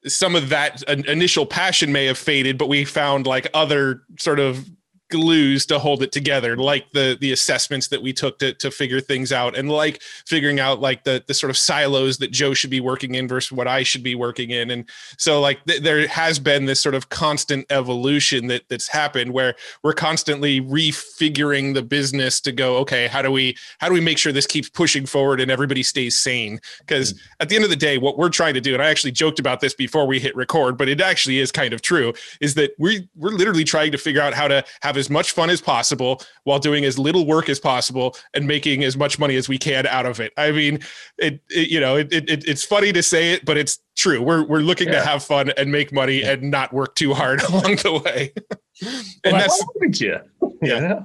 some 0.07 0.35
of 0.35 0.49
that 0.49 0.81
initial 0.83 1.45
passion 1.45 1.91
may 1.91 2.05
have 2.05 2.17
faded 2.17 2.57
but 2.57 2.69
we 2.69 2.85
found 2.85 3.27
like 3.27 3.47
other 3.53 4.01
sort 4.17 4.39
of 4.39 4.69
glues 5.09 5.65
to 5.65 5.79
hold 5.79 6.03
it 6.03 6.11
together 6.11 6.55
like 6.55 6.91
the 6.91 7.17
the 7.19 7.31
assessments 7.31 7.87
that 7.87 8.01
we 8.01 8.13
took 8.13 8.37
to, 8.37 8.53
to 8.53 8.69
figure 8.69 9.01
things 9.01 9.31
out 9.31 9.57
and 9.57 9.69
like 9.69 10.01
figuring 10.25 10.59
out 10.59 10.79
like 10.79 11.03
the 11.03 11.23
the 11.27 11.33
sort 11.33 11.49
of 11.49 11.57
silos 11.57 12.19
that 12.19 12.31
joe 12.31 12.53
should 12.53 12.69
be 12.69 12.79
working 12.79 13.15
in 13.15 13.27
versus 13.27 13.51
what 13.51 13.67
i 13.67 13.81
should 13.81 14.03
be 14.03 14.13
working 14.13 14.51
in 14.51 14.69
and 14.69 14.87
so 15.17 15.41
like 15.41 15.63
th- 15.65 15.81
there 15.81 16.07
has 16.07 16.37
been 16.37 16.65
this 16.65 16.79
sort 16.79 16.93
of 16.93 17.09
constant 17.09 17.65
evolution 17.71 18.47
that 18.47 18.61
that's 18.69 18.87
happened 18.87 19.33
where 19.33 19.55
we're 19.83 19.93
constantly 19.93 20.61
refiguring 20.61 21.73
the 21.73 21.81
business 21.81 22.39
to 22.39 22.51
go 22.51 22.77
okay 22.77 23.07
how 23.07 23.21
do 23.21 23.31
we 23.31 23.57
how 23.79 23.87
do 23.87 23.93
we 23.93 24.01
make 24.01 24.17
sure 24.17 24.31
this 24.31 24.47
keeps 24.47 24.69
pushing 24.69 25.07
forward 25.07 25.41
and 25.41 25.49
everybody 25.49 25.81
stays 25.81 26.15
sane 26.15 26.59
because 26.81 27.13
mm-hmm. 27.13 27.25
at 27.39 27.49
the 27.49 27.55
end 27.55 27.63
of 27.63 27.71
the 27.71 27.75
day 27.75 27.97
what 27.97 28.17
we're 28.17 28.29
trying 28.29 28.53
to 28.53 28.61
do 28.61 28.75
and 28.75 28.83
i 28.83 28.89
actually 28.89 29.11
joked 29.11 29.39
about 29.39 29.59
this 29.59 29.73
before 29.73 30.05
we 30.05 30.19
hit 30.19 30.35
record 30.35 30.77
but 30.77 30.87
it 30.87 31.01
actually 31.01 31.39
is 31.39 31.51
kind 31.51 31.73
of 31.73 31.81
true 31.81 32.13
is 32.41 32.53
that 32.53 32.71
we 32.77 33.07
we're 33.15 33.31
literally 33.31 33.63
trying 33.63 33.91
to 33.91 33.97
figure 33.97 34.21
out 34.21 34.35
how 34.35 34.47
to 34.47 34.63
have 34.81 34.98
as 34.99 35.09
much 35.09 35.31
fun 35.31 35.49
as 35.49 35.61
possible 35.61 36.21
while 36.43 36.59
doing 36.59 36.85
as 36.85 36.99
little 36.99 37.25
work 37.25 37.49
as 37.49 37.59
possible 37.59 38.15
and 38.33 38.45
making 38.45 38.83
as 38.83 38.95
much 38.95 39.17
money 39.17 39.35
as 39.35 39.49
we 39.49 39.57
can 39.57 39.87
out 39.87 40.05
of 40.05 40.19
it. 40.19 40.31
I 40.37 40.51
mean, 40.51 40.79
it, 41.17 41.41
it 41.49 41.69
you 41.69 41.79
know, 41.79 41.95
it, 41.95 42.13
it, 42.13 42.47
it's 42.47 42.63
funny 42.63 42.93
to 42.93 43.01
say 43.01 43.33
it, 43.33 43.45
but 43.45 43.57
it's 43.57 43.79
true. 43.95 44.21
We're 44.21 44.45
we're 44.45 44.59
looking 44.59 44.89
yeah. 44.89 44.99
to 44.99 45.05
have 45.05 45.23
fun 45.23 45.51
and 45.57 45.71
make 45.71 45.91
money 45.91 46.21
yeah. 46.21 46.33
and 46.33 46.51
not 46.51 46.73
work 46.73 46.95
too 46.95 47.13
hard 47.13 47.41
along 47.49 47.77
the 47.77 48.01
way. 48.05 48.33
and 49.23 49.33
well, 49.33 49.47
that's 49.81 50.01
yeah. 50.01 50.19
Yeah. 50.61 51.03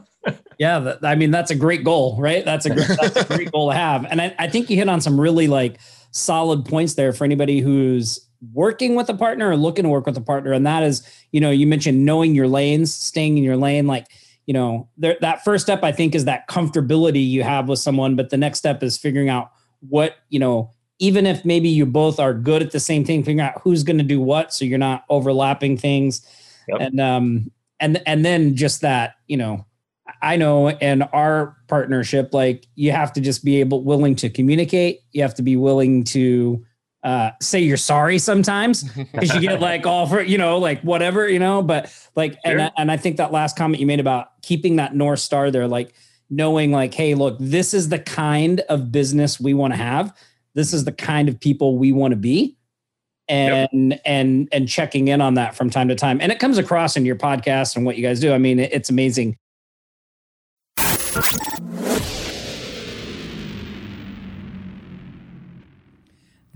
yeah, 0.59 0.95
I 1.03 1.15
mean 1.15 1.31
that's 1.31 1.51
a 1.51 1.55
great 1.55 1.85
goal, 1.85 2.17
right? 2.19 2.45
That's 2.45 2.67
a 2.67 2.71
great, 2.71 2.89
that's 3.01 3.17
a 3.17 3.25
great 3.25 3.53
goal 3.53 3.71
to 3.71 3.77
have, 3.77 4.07
and 4.07 4.23
I, 4.23 4.35
I 4.39 4.49
think 4.49 4.71
you 4.71 4.77
hit 4.77 4.89
on 4.89 5.01
some 5.01 5.21
really 5.21 5.49
like 5.49 5.79
solid 6.13 6.65
points 6.65 6.95
there 6.95 7.13
for 7.13 7.25
anybody 7.25 7.61
who's 7.61 8.27
working 8.53 8.95
with 8.95 9.09
a 9.09 9.15
partner 9.15 9.51
or 9.51 9.57
looking 9.57 9.85
to 9.85 9.89
work 9.89 10.07
with 10.07 10.17
a 10.17 10.21
partner. 10.21 10.53
And 10.53 10.67
that 10.67 10.83
is 10.83 11.07
you 11.33 11.41
know 11.41 11.51
you 11.51 11.67
mentioned 11.67 12.05
knowing 12.05 12.35
your 12.35 12.49
lanes 12.49 12.95
staying 12.95 13.39
in 13.39 13.45
your 13.45 13.57
lane 13.57 13.87
like 13.87 14.07
you 14.47 14.55
know 14.55 14.89
there, 14.99 15.17
that 15.21 15.43
first 15.43 15.65
step 15.65 15.83
i 15.83 15.91
think 15.91 16.15
is 16.15 16.27
that 16.27 16.47
comfortability 16.49 17.27
you 17.29 17.43
have 17.43 17.69
with 17.69 17.79
someone. 17.79 18.17
But 18.17 18.31
the 18.31 18.37
next 18.37 18.59
step 18.59 18.83
is 18.83 18.99
figuring 18.99 19.29
out 19.29 19.51
what 19.89 20.17
you 20.29 20.39
know 20.39 20.71
even 20.99 21.27
if 21.27 21.45
maybe 21.45 21.69
you 21.69 21.85
both 21.85 22.21
are 22.21 22.33
good 22.33 22.63
at 22.63 22.71
the 22.71 22.81
same 22.81 23.05
thing 23.05 23.23
figuring 23.23 23.41
out 23.41 23.61
who's 23.63 23.83
going 23.83 23.99
to 23.99 24.05
do 24.05 24.21
what 24.21 24.53
so 24.53 24.65
you're 24.65 24.79
not 24.79 25.05
overlapping 25.09 25.77
things. 25.77 26.27
Yep. 26.69 26.81
and 26.81 27.01
um 27.01 27.51
and 27.81 28.03
and 28.07 28.25
then 28.25 28.57
just 28.57 28.81
that 28.81 29.17
you 29.27 29.37
know 29.37 29.67
i 30.23 30.37
know 30.37 30.71
in 30.71 31.03
our 31.03 31.57
partnership 31.69 32.33
like 32.33 32.67
you 32.77 32.93
have 32.93 33.13
to 33.13 33.21
just 33.21 33.45
be 33.45 33.61
able 33.61 33.83
willing 33.83 34.15
to 34.15 34.31
communicate. 34.31 35.01
You 35.13 35.23
have 35.23 35.35
to 35.35 35.43
be 35.43 35.57
willing 35.57 36.05
to 36.05 36.65
uh, 37.05 37.33
say 37.41 37.61
you're 37.61 37.77
sorry 37.77 38.19
sometimes 38.19 38.83
because 39.13 39.35
you 39.35 39.41
get 39.41 39.61
like 39.61 39.87
all 39.87 40.07
for 40.07 40.23
you 40.23 40.39
know 40.39 40.59
like 40.59 40.81
whatever 40.81 41.29
you 41.29 41.39
know 41.39 41.63
but 41.63 41.95
like 42.17 42.33
sure. 42.45 42.59
and 42.59 42.73
and 42.79 42.91
I 42.91 42.97
think 42.97 43.19
that 43.19 43.31
last 43.31 43.57
comment 43.57 43.79
you 43.79 43.87
made 43.87 44.01
about 44.01 44.41
keeping 44.43 44.77
that 44.77 44.95
north 44.95 45.21
star 45.21 45.51
there 45.51 45.69
like 45.69 45.95
knowing 46.31 46.73
like 46.73 46.95
hey 46.95 47.15
look 47.15 47.37
this 47.39 47.75
is 47.75 47.91
the 47.91 47.99
kind 47.99 48.61
of 48.71 48.91
business 48.91 49.39
we 49.39 49.53
want 49.55 49.75
to 49.75 49.77
have. 49.77 50.17
This 50.55 50.73
is 50.73 50.85
the 50.85 50.93
kind 50.93 51.29
of 51.29 51.39
people 51.39 51.77
we 51.77 51.93
want 51.93 52.13
to 52.13 52.17
be. 52.17 52.57
And 53.27 53.91
yep. 53.91 54.01
and 54.05 54.49
and 54.53 54.69
checking 54.69 55.09
in 55.09 55.23
on 55.23 55.35
that 55.35 55.55
from 55.55 55.71
time 55.71 55.89
to 55.89 55.95
time. 55.95 56.21
And 56.21 56.31
it 56.31 56.39
comes 56.39 56.59
across 56.59 56.95
in 56.95 57.07
your 57.07 57.17
podcast 57.17 57.75
and 57.75 57.87
what 57.87 57.97
you 57.97 58.03
guys 58.03 58.21
do. 58.21 58.33
I 58.33 58.39
mean 58.39 58.59
it's 58.59 58.91
amazing 58.91 59.39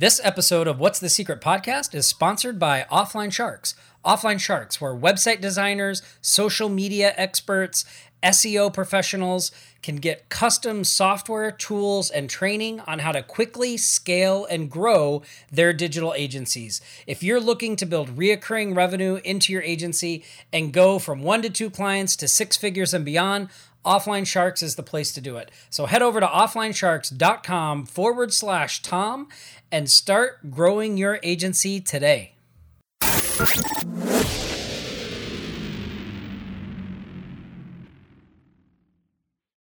This 0.01 0.21
episode 0.23 0.69
of 0.69 0.79
What's 0.79 1.01
the 1.01 1.09
Secret 1.09 1.41
podcast 1.41 1.93
is 1.93 2.07
sponsored 2.07 2.57
by 2.57 2.87
Offline 2.89 3.33
Sharks. 3.33 3.75
Offline 4.05 4.39
Sharks, 4.39 4.81
where 4.81 4.95
website 4.95 5.41
designers, 5.41 6.03
social 6.21 6.69
media 6.69 7.13
experts, 7.17 7.85
SEO 8.23 8.73
professionals 8.73 9.51
can 9.83 9.97
get 9.97 10.29
custom 10.29 10.85
software, 10.85 11.51
tools, 11.51 12.11
and 12.11 12.31
training 12.31 12.79
on 12.87 13.01
how 13.01 13.11
to 13.11 13.25
quickly 13.25 13.77
scale 13.77 14.45
and 14.45 14.71
grow 14.71 15.23
their 15.51 15.73
digital 15.73 16.15
agencies. 16.17 16.81
If 17.09 17.25
you're 17.25 17.41
looking 17.41 17.75
to 17.75 17.85
build 17.85 18.17
reoccurring 18.17 18.77
revenue 18.77 19.21
into 19.25 19.53
your 19.53 19.63
agency 19.63 20.23
and 20.53 20.73
go 20.73 21.01
from 21.01 21.23
one 21.23 21.43
to 21.43 21.51
two 21.51 21.71
clients 21.71 22.15
to 22.17 22.29
six 22.29 22.57
figures 22.57 22.95
and 22.95 23.05
beyond, 23.05 23.49
Offline 23.85 24.27
Sharks 24.27 24.63
is 24.63 24.75
the 24.75 24.83
place 24.83 25.13
to 25.13 25.21
do 25.21 25.37
it. 25.37 25.51
So 25.71 25.87
head 25.87 26.03
over 26.03 26.21
to 26.21 26.27
offlinesharks.com 26.27 27.87
forward 27.87 28.35
slash 28.35 28.83
Tom 28.83 29.29
and 29.71 29.91
start 29.91 30.51
growing 30.51 30.97
your 30.97 31.21
agency 31.23 31.81
today. 31.81 32.35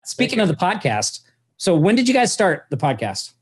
Speaking 0.04 0.40
of 0.40 0.48
the 0.48 0.54
podcast, 0.54 1.20
so 1.56 1.74
when 1.74 1.96
did 1.96 2.06
you 2.06 2.14
guys 2.14 2.32
start 2.32 2.66
the 2.70 2.76
podcast? 2.76 3.32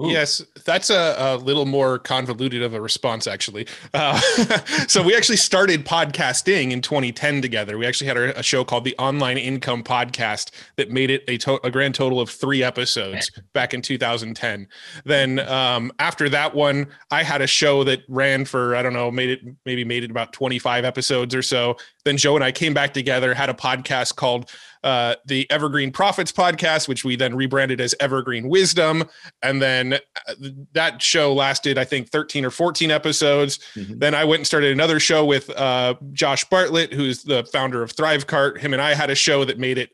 Ooh. 0.00 0.08
Yes, 0.08 0.42
that's 0.64 0.88
a, 0.88 1.14
a, 1.18 1.36
little 1.36 1.66
more 1.66 1.98
convoluted 1.98 2.62
of 2.62 2.72
a 2.72 2.80
response, 2.80 3.26
actually. 3.26 3.66
Uh, 3.92 4.18
so 4.88 5.02
we 5.02 5.14
actually 5.14 5.36
started 5.36 5.84
podcasting 5.84 6.70
in 6.70 6.80
2010 6.80 7.42
together. 7.42 7.76
We 7.76 7.86
actually 7.86 8.06
had 8.06 8.16
a, 8.16 8.38
a 8.38 8.42
show 8.42 8.64
called 8.64 8.84
the 8.84 8.96
Online 8.98 9.36
Income 9.36 9.84
Podcast 9.84 10.52
that 10.76 10.90
made 10.90 11.10
it 11.10 11.22
a, 11.28 11.36
to- 11.38 11.60
a 11.66 11.70
grand 11.70 11.94
total 11.94 12.18
of 12.18 12.30
three 12.30 12.62
episodes 12.62 13.30
back 13.52 13.74
in 13.74 13.82
2010. 13.82 14.68
Then 15.04 15.40
um, 15.40 15.92
after 15.98 16.30
that 16.30 16.54
one, 16.54 16.86
I 17.10 17.22
had 17.22 17.42
a 17.42 17.46
show 17.46 17.84
that 17.84 18.00
ran 18.08 18.46
for 18.46 18.76
I 18.76 18.82
don't 18.82 18.94
know, 18.94 19.10
made 19.10 19.30
it 19.30 19.40
maybe 19.66 19.84
made 19.84 20.02
it 20.04 20.10
about 20.10 20.32
25 20.32 20.84
episodes 20.84 21.34
or 21.34 21.42
so. 21.42 21.76
Then 22.04 22.16
Joe 22.16 22.36
and 22.36 22.44
I 22.44 22.52
came 22.52 22.72
back 22.72 22.94
together, 22.94 23.34
had 23.34 23.50
a 23.50 23.54
podcast 23.54 24.16
called 24.16 24.50
uh, 24.82 25.16
the 25.26 25.50
Evergreen 25.50 25.90
Profits 25.90 26.32
podcast, 26.32 26.88
which 26.88 27.04
we 27.04 27.16
then 27.16 27.34
rebranded 27.34 27.80
as 27.80 27.94
Evergreen 28.00 28.48
Wisdom. 28.48 29.04
And 29.42 29.60
then 29.60 29.94
uh, 29.94 30.34
that 30.72 31.02
show 31.02 31.32
lasted, 31.32 31.78
I 31.78 31.84
think, 31.84 32.10
13 32.10 32.44
or 32.44 32.50
14 32.50 32.90
episodes. 32.90 33.58
Mm-hmm. 33.74 33.98
Then 33.98 34.14
I 34.14 34.24
went 34.24 34.40
and 34.40 34.46
started 34.46 34.72
another 34.72 35.00
show 35.00 35.24
with 35.24 35.50
uh, 35.50 35.94
Josh 36.12 36.44
Bartlett, 36.44 36.92
who's 36.92 37.22
the 37.22 37.44
founder 37.52 37.82
of 37.82 37.94
Thrivecart. 37.94 38.58
Him 38.58 38.72
and 38.72 38.82
I 38.82 38.94
had 38.94 39.10
a 39.10 39.14
show 39.14 39.44
that 39.44 39.58
made 39.58 39.78
it 39.78 39.90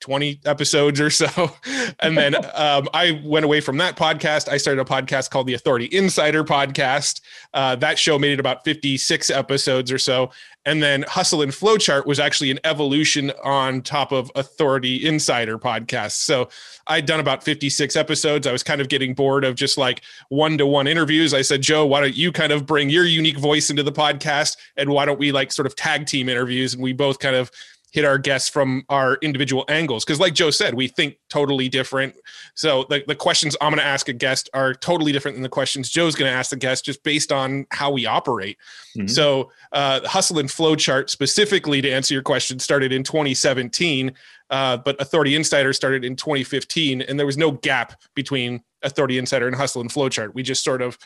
20 0.00 0.40
episodes 0.44 1.00
or 1.00 1.10
so. 1.10 1.28
And 2.00 2.16
then 2.18 2.34
um, 2.54 2.88
I 2.92 3.22
went 3.24 3.44
away 3.44 3.60
from 3.60 3.76
that 3.78 3.96
podcast. 3.96 4.48
I 4.48 4.56
started 4.56 4.80
a 4.80 4.84
podcast 4.84 5.30
called 5.30 5.46
the 5.46 5.54
Authority 5.54 5.88
Insider 5.92 6.42
Podcast. 6.44 7.20
Uh, 7.52 7.76
that 7.76 7.98
show 7.98 8.18
made 8.18 8.32
it 8.32 8.40
about 8.40 8.64
56 8.64 9.30
episodes 9.30 9.92
or 9.92 9.98
so. 9.98 10.30
And 10.66 10.82
then 10.82 11.04
Hustle 11.06 11.42
and 11.42 11.52
Flowchart 11.52 12.06
was 12.06 12.18
actually 12.18 12.50
an 12.50 12.58
evolution 12.64 13.32
on 13.42 13.82
top 13.82 14.12
of 14.12 14.30
Authority 14.34 15.06
Insider 15.06 15.58
podcast. 15.58 16.12
So 16.12 16.48
I'd 16.86 17.06
done 17.06 17.20
about 17.20 17.44
56 17.44 17.96
episodes. 17.96 18.46
I 18.46 18.52
was 18.52 18.62
kind 18.62 18.80
of 18.80 18.88
getting 18.88 19.14
bored 19.14 19.44
of 19.44 19.56
just 19.56 19.76
like 19.76 20.02
one 20.30 20.56
to 20.58 20.66
one 20.66 20.86
interviews. 20.86 21.34
I 21.34 21.42
said, 21.42 21.60
Joe, 21.60 21.84
why 21.84 22.00
don't 22.00 22.16
you 22.16 22.32
kind 22.32 22.52
of 22.52 22.64
bring 22.64 22.88
your 22.88 23.04
unique 23.04 23.38
voice 23.38 23.68
into 23.68 23.82
the 23.82 23.92
podcast? 23.92 24.56
And 24.76 24.90
why 24.90 25.04
don't 25.04 25.18
we 25.18 25.32
like 25.32 25.52
sort 25.52 25.66
of 25.66 25.76
tag 25.76 26.06
team 26.06 26.28
interviews? 26.30 26.72
And 26.74 26.82
we 26.82 26.94
both 26.94 27.18
kind 27.18 27.36
of 27.36 27.50
hit 27.94 28.04
our 28.04 28.18
guests 28.18 28.48
from 28.48 28.84
our 28.88 29.14
individual 29.22 29.64
angles. 29.68 30.04
Because, 30.04 30.18
like 30.18 30.34
Joe 30.34 30.50
said, 30.50 30.74
we 30.74 30.88
think 30.88 31.16
totally 31.30 31.68
different. 31.68 32.16
So, 32.56 32.86
the, 32.90 33.04
the 33.06 33.14
questions 33.14 33.56
I'm 33.60 33.70
going 33.70 33.78
to 33.78 33.86
ask 33.86 34.08
a 34.08 34.12
guest 34.12 34.50
are 34.52 34.74
totally 34.74 35.12
different 35.12 35.36
than 35.36 35.44
the 35.44 35.48
questions 35.48 35.88
Joe's 35.88 36.16
going 36.16 36.28
to 36.28 36.36
ask 36.36 36.50
the 36.50 36.56
guest 36.56 36.84
just 36.84 37.04
based 37.04 37.30
on 37.30 37.66
how 37.70 37.92
we 37.92 38.04
operate. 38.04 38.58
Mm-hmm. 38.98 39.06
So, 39.06 39.52
uh, 39.70 40.00
Hustle 40.08 40.40
and 40.40 40.48
Flowchart, 40.48 41.08
specifically 41.08 41.80
to 41.82 41.90
answer 41.90 42.14
your 42.14 42.24
question, 42.24 42.58
started 42.58 42.92
in 42.92 43.04
2017, 43.04 44.12
uh, 44.50 44.76
but 44.78 45.00
Authority 45.00 45.36
Insider 45.36 45.72
started 45.72 46.04
in 46.04 46.16
2015. 46.16 47.00
And 47.02 47.16
there 47.16 47.26
was 47.26 47.38
no 47.38 47.52
gap 47.52 48.02
between 48.16 48.60
Authority 48.82 49.18
Insider 49.18 49.46
and 49.46 49.54
Hustle 49.54 49.80
and 49.80 49.90
Flowchart. 49.90 50.34
We 50.34 50.42
just 50.42 50.64
sort 50.64 50.82
of 50.82 50.98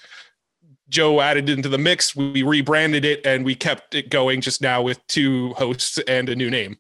Joe 0.89 1.21
added 1.21 1.49
into 1.49 1.69
the 1.69 1.79
mix. 1.79 2.17
We 2.17 2.43
rebranded 2.43 3.05
it 3.05 3.25
and 3.27 3.45
we 3.45 3.55
kept 3.55 3.95
it 3.95 4.11
going 4.11 4.41
just 4.41 4.63
now 4.63 4.83
with 4.83 5.07
two 5.07 5.53
hosts 5.55 5.99
and 6.09 6.29
a 6.29 6.35
new 6.37 6.51
name. 6.51 6.79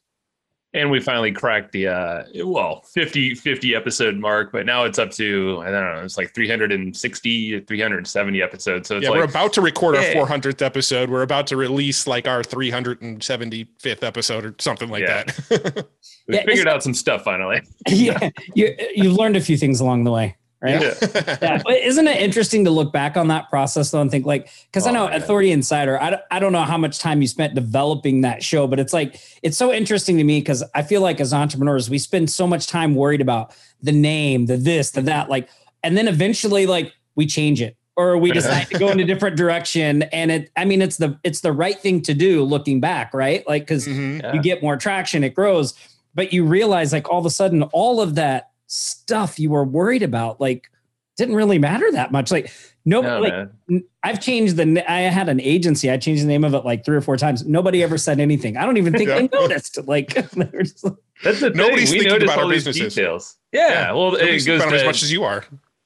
And 0.75 0.91
we 0.91 1.00
finally 1.00 1.33
cracked 1.33 1.73
the 1.73 1.88
uh 1.88 2.25
well 2.45 2.83
50 2.93 3.35
50 3.37 3.75
episode 3.75 4.17
mark, 4.17 4.53
but 4.53 4.67
now 4.67 4.85
it's 4.85 4.99
up 4.99 5.11
to 5.12 5.62
I 5.65 5.71
don't 5.71 5.95
know, 5.97 6.03
it's 6.05 6.19
like 6.19 6.35
360 6.35 7.61
370 7.61 8.43
episodes. 8.43 8.87
So 8.88 8.97
it's 8.99 9.05
yeah, 9.05 9.09
like, 9.11 9.19
we're 9.19 9.25
about 9.25 9.55
to 9.55 9.62
record 9.62 9.97
our 9.97 10.03
Yeah. 10.03 10.15
400th 10.27 10.61
episode. 10.61 11.09
We're 11.09 11.23
about 11.23 11.47
to 11.49 11.57
release 11.57 12.07
like 12.07 12.29
our 12.29 12.43
375th 12.43 14.03
episode 14.03 14.45
or 14.45 14.55
something 14.59 14.91
like 14.91 15.03
Yeah. 15.03 15.25
that. 15.25 15.87
we 16.29 16.35
Yeah, 16.37 16.45
figured 16.45 16.69
out 16.69 16.83
some 16.83 16.95
stuff 16.95 17.25
finally. 17.25 17.62
yeah, 17.88 18.29
you 18.55 18.75
you've 18.95 19.15
learned 19.17 19.37
a 19.37 19.41
few 19.41 19.57
things 19.57 19.81
along 19.81 20.05
the 20.05 20.11
way, 20.12 20.37
right? 20.61 20.81
Yeah. 20.81 20.95
yeah, 21.43 21.62
but 21.65 21.77
isn't 21.77 22.07
it 22.09 22.21
interesting 22.21 22.65
to 22.65 22.71
look 22.71 22.93
back 22.93 23.17
on 23.17 23.29
that 23.29 23.49
process 23.50 23.91
though 23.91 24.00
and 24.00 24.11
think 24.11 24.27
like 24.27 24.49
because 24.71 24.87
I 24.87 24.91
Oh, 24.91 24.95
know 24.95 25.09
man. 25.09 25.21
Authority 25.23 25.50
Insider, 25.53 26.00
I 26.03 26.11
don't, 26.11 26.23
I 26.31 26.38
don't 26.38 26.53
know 26.53 26.65
how 26.65 26.79
much 26.79 26.99
time 26.99 27.21
you 27.23 27.29
spent 27.29 27.55
developing 27.55 28.23
that 28.23 28.43
show, 28.43 28.67
but 28.67 28.79
it's 28.81 28.93
like 28.93 29.21
it's 29.43 29.57
so 29.57 29.73
interesting 29.73 30.17
to 30.19 30.25
me 30.25 30.41
because 30.41 30.65
I 30.75 30.83
feel 30.83 31.00
like 31.00 31.21
as 31.21 31.33
entrepreneurs 31.33 31.88
we 31.88 31.99
spend 31.99 32.31
so 32.31 32.47
much 32.47 32.67
time 32.67 32.95
worried 32.95 33.21
about 33.21 33.55
the 33.83 33.93
name, 33.93 34.47
the 34.47 34.57
this, 34.57 34.91
the 34.91 35.03
that, 35.03 35.29
like, 35.31 35.49
and 35.85 35.97
then 35.97 36.09
eventually 36.09 36.67
like 36.67 36.93
we 37.15 37.27
change 37.27 37.62
it 37.62 37.77
or 37.97 38.17
we 38.19 38.31
decide 38.41 38.69
to 38.69 38.79
go 38.79 38.88
in 38.91 38.99
a 39.00 39.05
different 39.05 39.37
direction, 39.37 40.03
and 40.05 40.31
it 40.33 40.50
I 40.57 40.65
mean 40.65 40.83
it's 40.83 40.97
the 40.97 41.19
it's 41.25 41.41
the 41.41 41.53
right 41.53 41.79
thing 41.79 42.00
to 42.03 42.15
do 42.15 42.43
looking 42.43 42.81
back, 42.81 43.15
right? 43.15 43.47
Like 43.47 43.62
because 43.62 43.87
Mhm. 43.87 44.23
Yeah. 44.23 44.33
you 44.35 44.43
get 44.43 44.62
more 44.62 44.77
traction, 44.77 45.23
it 45.23 45.35
grows, 45.35 45.75
but 46.15 46.33
you 46.33 46.45
realize 46.45 46.93
like 46.93 47.09
all 47.09 47.19
of 47.21 47.27
a 47.27 47.31
sudden 47.31 47.62
all 47.65 48.00
of 48.00 48.17
that 48.17 48.48
stuff 48.69 49.39
you 49.41 49.51
were 49.51 49.65
worried 49.65 50.03
about 50.05 50.41
like 50.41 50.71
didn't 51.17 51.35
really 51.35 51.59
matter 51.59 51.91
that 51.93 52.13
much. 52.13 52.31
Like 52.31 52.53
nobody, 52.85 53.15
No, 53.15 53.21
like 53.21 53.33
man. 53.33 53.51
n- 53.69 53.85
I've 54.05 54.21
changed 54.21 54.57
the. 54.57 54.85
I 54.91 55.01
had 55.01 55.29
an 55.29 55.41
agency. 55.41 55.91
I 55.91 55.97
changed 55.97 56.23
the 56.23 56.29
name 56.29 56.45
of 56.45 56.55
it 56.55 56.65
like 56.65 56.85
three 56.85 56.97
or 56.97 57.01
four 57.01 57.17
times. 57.17 57.45
Nobody 57.45 57.83
ever 57.83 57.99
said 57.99 58.21
anything. 58.21 58.57
I 58.57 58.65
don't 58.65 58.77
even 58.77 58.93
think 58.93 59.09
Yeah. 59.09 59.19
they 59.27 59.29
noticed. 59.33 59.79
Like, 59.89 60.15
they 60.15 60.23
just 60.63 60.85
like, 60.85 60.95
That's 61.25 61.41
the 61.41 61.51
Nobody's 61.51 61.91
thing. 61.91 61.99
We 62.01 62.05
thinking 62.09 62.23
about 62.29 62.39
all 62.39 62.45
our 62.45 62.51
these 62.53 62.65
businesses. 62.65 62.95
details. 62.95 63.37
Yeah, 63.53 63.91
well, 63.93 64.13
Nobody's 64.13 64.47
it 64.47 64.51
goes 64.51 64.63
about 64.63 64.75
it 64.75 64.81
as 64.83 64.87
much 64.87 65.03
as 65.03 65.11
you 65.11 65.25
are. 65.25 65.45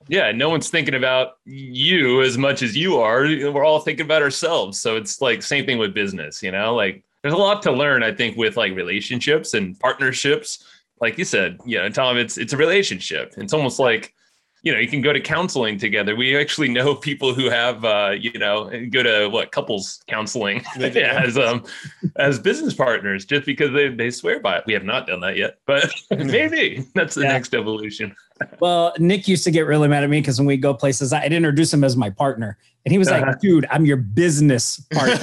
yeah. 0.09 0.33
No 0.33 0.51
one's 0.51 0.69
thinking 0.69 0.95
about 0.95 1.39
you 1.47 2.21
as 2.21 2.37
much 2.37 2.61
as 2.61 2.77
you 2.77 2.99
are. 2.99 3.23
We're 3.23 3.65
all 3.65 3.81
thinking 3.81 4.05
about 4.05 4.21
ourselves. 4.21 4.79
So 4.79 4.97
it's 4.97 5.23
like 5.23 5.43
same 5.43 5.65
thing 5.65 5.79
with 5.79 5.95
business. 5.95 6.43
You 6.43 6.51
know, 6.53 6.75
like 6.75 7.05
there's 7.23 7.33
a 7.35 7.39
lot 7.39 7.63
to 7.63 7.73
learn. 7.73 8.03
I 8.03 8.13
think 8.13 8.37
with 8.37 8.59
like 8.59 8.75
relationships 8.75 9.55
and 9.55 9.79
partnerships. 9.81 10.63
Like 11.03 11.19
you 11.19 11.25
said, 11.25 11.59
you 11.67 11.79
know, 11.79 11.89
Tom, 11.89 12.17
it's 12.17 12.39
it's 12.39 12.53
a 12.53 12.57
relationship. 12.57 13.35
It's 13.37 13.53
almost 13.53 13.81
like 13.81 14.15
you 14.63 14.73
know 14.73 14.79
you 14.79 14.87
can 14.89 15.01
go 15.01 15.13
to 15.13 15.21
counseling 15.21 15.79
together. 15.79 16.15
We 16.17 16.37
actually 16.37 16.69
know 16.69 16.95
people 17.11 17.35
who 17.35 17.51
have 17.51 17.85
uh, 17.85 18.15
you 18.19 18.33
know 18.39 18.71
go 18.91 19.03
to 19.03 19.29
what 19.29 19.51
couples 19.53 20.03
counseling 20.09 20.63
as 20.81 21.37
um 21.39 21.65
as 22.17 22.39
business 22.39 22.75
partners 22.75 23.25
just 23.25 23.45
because 23.47 23.73
they 23.73 23.89
they 23.89 24.11
swear 24.11 24.41
by 24.41 24.59
it. 24.59 24.65
We 24.67 24.73
have 24.75 24.85
not 24.85 25.07
done 25.07 25.21
that 25.21 25.37
yet, 25.37 25.59
but 25.67 25.91
maybe 26.11 26.85
that's 26.95 27.15
the 27.15 27.23
Yeah. 27.23 27.33
next 27.33 27.55
evolution. 27.55 28.15
well, 28.61 28.93
Nick 28.99 29.29
used 29.29 29.45
to 29.45 29.51
get 29.51 29.67
really 29.67 29.89
mad 29.89 30.03
at 30.05 30.11
me 30.11 30.21
because 30.21 30.39
when 30.39 30.47
we 30.47 30.57
go 30.57 30.75
places, 30.75 31.13
I'd 31.13 31.33
introduce 31.33 31.73
him 31.73 31.85
as 31.85 31.97
my 31.97 32.11
partner, 32.11 32.57
and 32.85 32.91
he 32.93 32.99
was 32.99 33.09
Uh-huh. 33.09 33.25
like, 33.27 33.41
"Dude, 33.41 33.67
I'm 33.71 33.85
your 33.87 33.97
business 33.99 34.81
partner." 34.93 35.17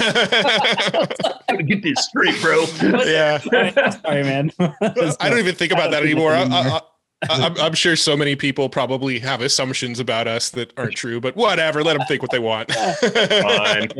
Get 1.66 1.82
this 1.82 2.04
straight, 2.06 2.40
bro. 2.40 2.64
yeah. 3.04 3.38
Sorry, 3.38 4.22
man. 4.22 4.50
I 4.58 5.28
don't 5.28 5.38
even 5.38 5.54
think 5.54 5.72
about 5.72 5.90
that 5.90 6.02
anymore. 6.02 6.32
I. 6.32 6.42
I, 6.44 6.46
I, 6.76 6.80
I'm, 7.28 7.54
I'm 7.58 7.74
sure 7.74 7.96
so 7.96 8.16
many 8.16 8.34
people 8.34 8.68
probably 8.70 9.18
have 9.18 9.42
assumptions 9.42 10.00
about 10.00 10.26
us 10.26 10.48
that 10.50 10.72
aren't 10.78 10.94
true, 10.94 11.20
but 11.20 11.36
whatever. 11.36 11.82
Let 11.84 11.98
them 11.98 12.06
think 12.06 12.22
what 12.22 12.30
they 12.30 12.38
want. 12.38 12.70
Fine. 12.72 13.90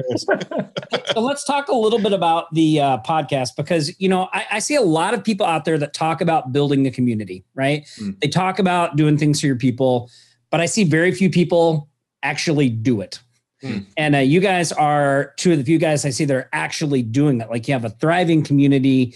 so 1.12 1.20
let's 1.20 1.44
talk 1.44 1.68
a 1.68 1.74
little 1.74 1.98
bit 1.98 2.12
about 2.12 2.52
the 2.54 2.80
uh, 2.80 2.98
podcast 2.98 3.50
because 3.56 3.98
you 4.00 4.08
know 4.08 4.28
I, 4.32 4.46
I 4.52 4.58
see 4.58 4.74
a 4.74 4.80
lot 4.82 5.14
of 5.14 5.22
people 5.22 5.46
out 5.46 5.64
there 5.64 5.78
that 5.78 5.92
talk 5.92 6.20
about 6.20 6.52
building 6.52 6.82
the 6.82 6.90
community 6.90 7.44
right 7.54 7.84
Mm. 8.00 8.18
they 8.20 8.28
talk 8.28 8.58
about 8.58 8.96
doing 8.96 9.16
things 9.18 9.40
for 9.40 9.46
your 9.46 9.56
people 9.56 10.10
but 10.50 10.60
i 10.60 10.66
see 10.66 10.84
very 10.84 11.12
few 11.12 11.28
people 11.30 11.88
actually 12.22 12.68
do 12.68 13.00
it 13.00 13.20
Mm. 13.62 13.84
and 13.98 14.14
uh, 14.16 14.18
you 14.20 14.40
guys 14.40 14.72
are 14.72 15.34
two 15.36 15.52
of 15.52 15.58
the 15.58 15.64
few 15.64 15.76
guys 15.78 16.04
i 16.06 16.10
see 16.10 16.24
that 16.24 16.34
are 16.34 16.48
actually 16.52 17.02
doing 17.02 17.38
that 17.38 17.50
like 17.50 17.68
you 17.68 17.74
have 17.74 17.84
a 17.84 17.90
thriving 17.90 18.42
community 18.42 19.14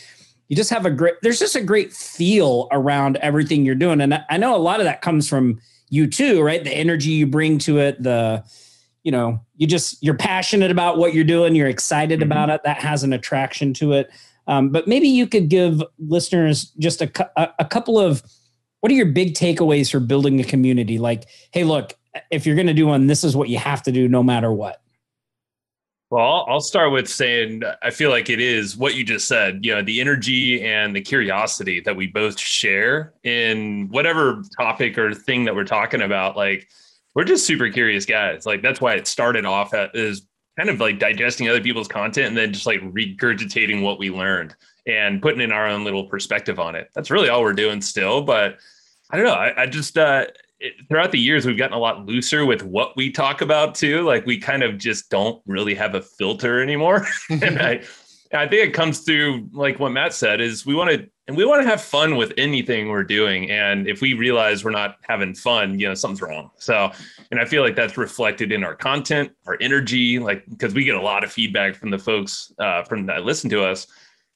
you 0.48 0.56
just 0.56 0.70
have 0.70 0.86
a 0.86 0.90
great 0.90 1.14
there's 1.22 1.38
just 1.38 1.56
a 1.56 1.62
great 1.62 1.92
feel 1.92 2.68
around 2.70 3.16
everything 3.18 3.64
you're 3.64 3.74
doing. 3.74 4.00
And 4.00 4.22
I, 4.28 4.36
know 4.36 4.54
a 4.54 4.58
lot 4.58 4.80
of 4.80 4.84
that 4.84 5.00
comes 5.02 5.28
from 5.28 5.60
you 5.90 6.06
too 6.06 6.42
right? 6.42 6.62
The 6.62 6.72
energy 6.72 7.10
you 7.10 7.26
bring 7.26 7.58
to 7.60 7.78
it 7.78 8.02
the 8.02 8.44
you 9.02 9.12
know 9.12 9.40
you 9.56 9.66
just 9.66 10.02
you're 10.02 10.16
passionate 10.16 10.70
about 10.70 10.98
what 10.98 11.14
you're 11.14 11.24
doing 11.24 11.54
you're 11.54 11.68
excited 11.68 12.20
Mhm. 12.20 12.24
about 12.24 12.50
it 12.50 12.60
that 12.64 12.78
has 12.78 13.02
an 13.02 13.12
attraction 13.12 13.72
to 13.74 13.92
it. 13.92 14.10
Um, 14.46 14.70
but 14.70 14.86
maybe 14.86 15.08
you 15.08 15.26
could 15.26 15.48
give 15.48 15.82
listeners 15.98 16.72
just 16.78 17.00
a, 17.00 17.30
a, 17.40 17.48
a 17.60 17.64
couple 17.64 17.98
of 17.98 18.22
what 18.80 18.92
are 18.92 18.94
your 18.94 19.06
big 19.06 19.32
takeaways 19.34 19.90
for 19.90 20.00
building 20.00 20.40
a 20.40 20.44
community? 20.44 20.98
Like 20.98 21.24
hey 21.52 21.64
look 21.64 21.94
if 22.30 22.46
you're 22.46 22.54
going 22.54 22.68
to 22.68 22.74
do 22.74 22.86
one 22.86 23.06
this 23.08 23.24
is 23.24 23.34
what 23.34 23.48
you 23.48 23.58
have 23.58 23.82
to 23.82 23.90
do 23.92 24.06
no 24.08 24.22
matter 24.22 24.52
what 24.52 24.80
Well, 26.10 26.44
I'll- 26.48 26.60
start 26.60 26.92
with 26.92 27.08
saying 27.08 27.62
I 27.82 27.90
feel 27.90 28.10
like 28.10 28.30
it 28.30 28.40
is 28.40 28.76
what 28.76 28.94
you 28.94 29.04
just 29.04 29.26
said. 29.26 29.64
You 29.64 29.74
know, 29.74 29.82
the 29.82 30.00
energy 30.00 30.62
and 30.62 30.94
the 30.94 31.00
curiosity 31.00 31.80
that 31.80 31.96
we 31.96 32.06
both 32.06 32.38
share 32.38 33.14
in 33.24 33.88
whatever 33.88 34.42
topic 34.58 34.96
or 34.98 35.12
thing 35.14 35.44
that 35.44 35.54
we're 35.54 35.64
talking 35.64 36.02
about. 36.02 36.36
Like, 36.36 36.68
we're 37.14 37.24
just 37.24 37.46
super 37.46 37.68
curious 37.70 38.06
guys. 38.06 38.46
Like, 38.46 38.62
that's 38.62 38.80
why 38.80 38.94
it 38.94 39.06
started 39.06 39.44
off 39.44 39.74
at, 39.74 39.94
is 39.94 40.26
kind 40.56 40.70
of 40.70 40.78
like 40.78 40.98
digesting 41.00 41.48
other 41.48 41.60
people's 41.60 41.88
content 41.88 42.28
and 42.28 42.36
then 42.36 42.52
just 42.52 42.66
like 42.66 42.80
regurgitating 42.80 43.82
what 43.82 43.98
we 43.98 44.10
learned 44.10 44.54
and 44.86 45.20
putting 45.20 45.40
in 45.40 45.50
our 45.50 45.66
own 45.66 45.82
little 45.82 46.04
perspective 46.04 46.60
on 46.60 46.76
it. 46.76 46.90
That's 46.94 47.10
really 47.10 47.28
all 47.28 47.42
we're 47.42 47.54
doing 47.54 47.80
still. 47.80 48.22
But 48.22 48.58
I 49.10 49.16
don't 49.16 49.26
know. 49.26 49.32
I, 49.34 49.62
I 49.62 49.66
just, 49.66 49.98
uh, 49.98 50.26
it, 50.64 50.88
throughout 50.88 51.12
the 51.12 51.18
years, 51.18 51.44
we've 51.44 51.58
gotten 51.58 51.76
a 51.76 51.78
lot 51.78 52.06
looser 52.06 52.46
with 52.46 52.62
what 52.62 52.96
we 52.96 53.10
talk 53.10 53.42
about 53.42 53.74
too. 53.74 54.02
Like 54.02 54.24
we 54.24 54.38
kind 54.38 54.62
of 54.62 54.78
just 54.78 55.10
don't 55.10 55.42
really 55.46 55.74
have 55.74 55.94
a 55.94 56.00
filter 56.00 56.62
anymore. 56.62 57.06
and 57.30 57.60
I, 57.60 57.82
I 58.32 58.48
think 58.48 58.68
it 58.68 58.74
comes 58.74 59.00
through 59.00 59.48
like 59.52 59.78
what 59.78 59.90
Matt 59.90 60.14
said 60.14 60.40
is 60.40 60.64
we 60.64 60.74
want 60.74 60.90
to, 60.90 61.08
and 61.28 61.36
we 61.36 61.44
want 61.44 61.62
to 61.62 61.68
have 61.68 61.80
fun 61.80 62.16
with 62.16 62.32
anything 62.38 62.88
we're 62.88 63.04
doing. 63.04 63.50
And 63.50 63.86
if 63.86 64.00
we 64.00 64.14
realize 64.14 64.64
we're 64.64 64.70
not 64.70 64.96
having 65.02 65.34
fun, 65.34 65.78
you 65.78 65.88
know, 65.88 65.94
something's 65.94 66.22
wrong. 66.22 66.50
So, 66.58 66.90
and 67.30 67.40
I 67.40 67.44
feel 67.44 67.62
like 67.62 67.76
that's 67.76 67.96
reflected 67.96 68.52
in 68.52 68.64
our 68.64 68.74
content, 68.74 69.32
our 69.46 69.56
energy, 69.60 70.18
like, 70.18 70.44
because 70.48 70.74
we 70.74 70.84
get 70.84 70.96
a 70.96 71.00
lot 71.00 71.24
of 71.24 71.32
feedback 71.32 71.76
from 71.76 71.90
the 71.90 71.98
folks 71.98 72.52
uh, 72.58 72.84
from 72.84 73.06
that 73.06 73.24
listen 73.24 73.48
to 73.50 73.64
us 73.64 73.86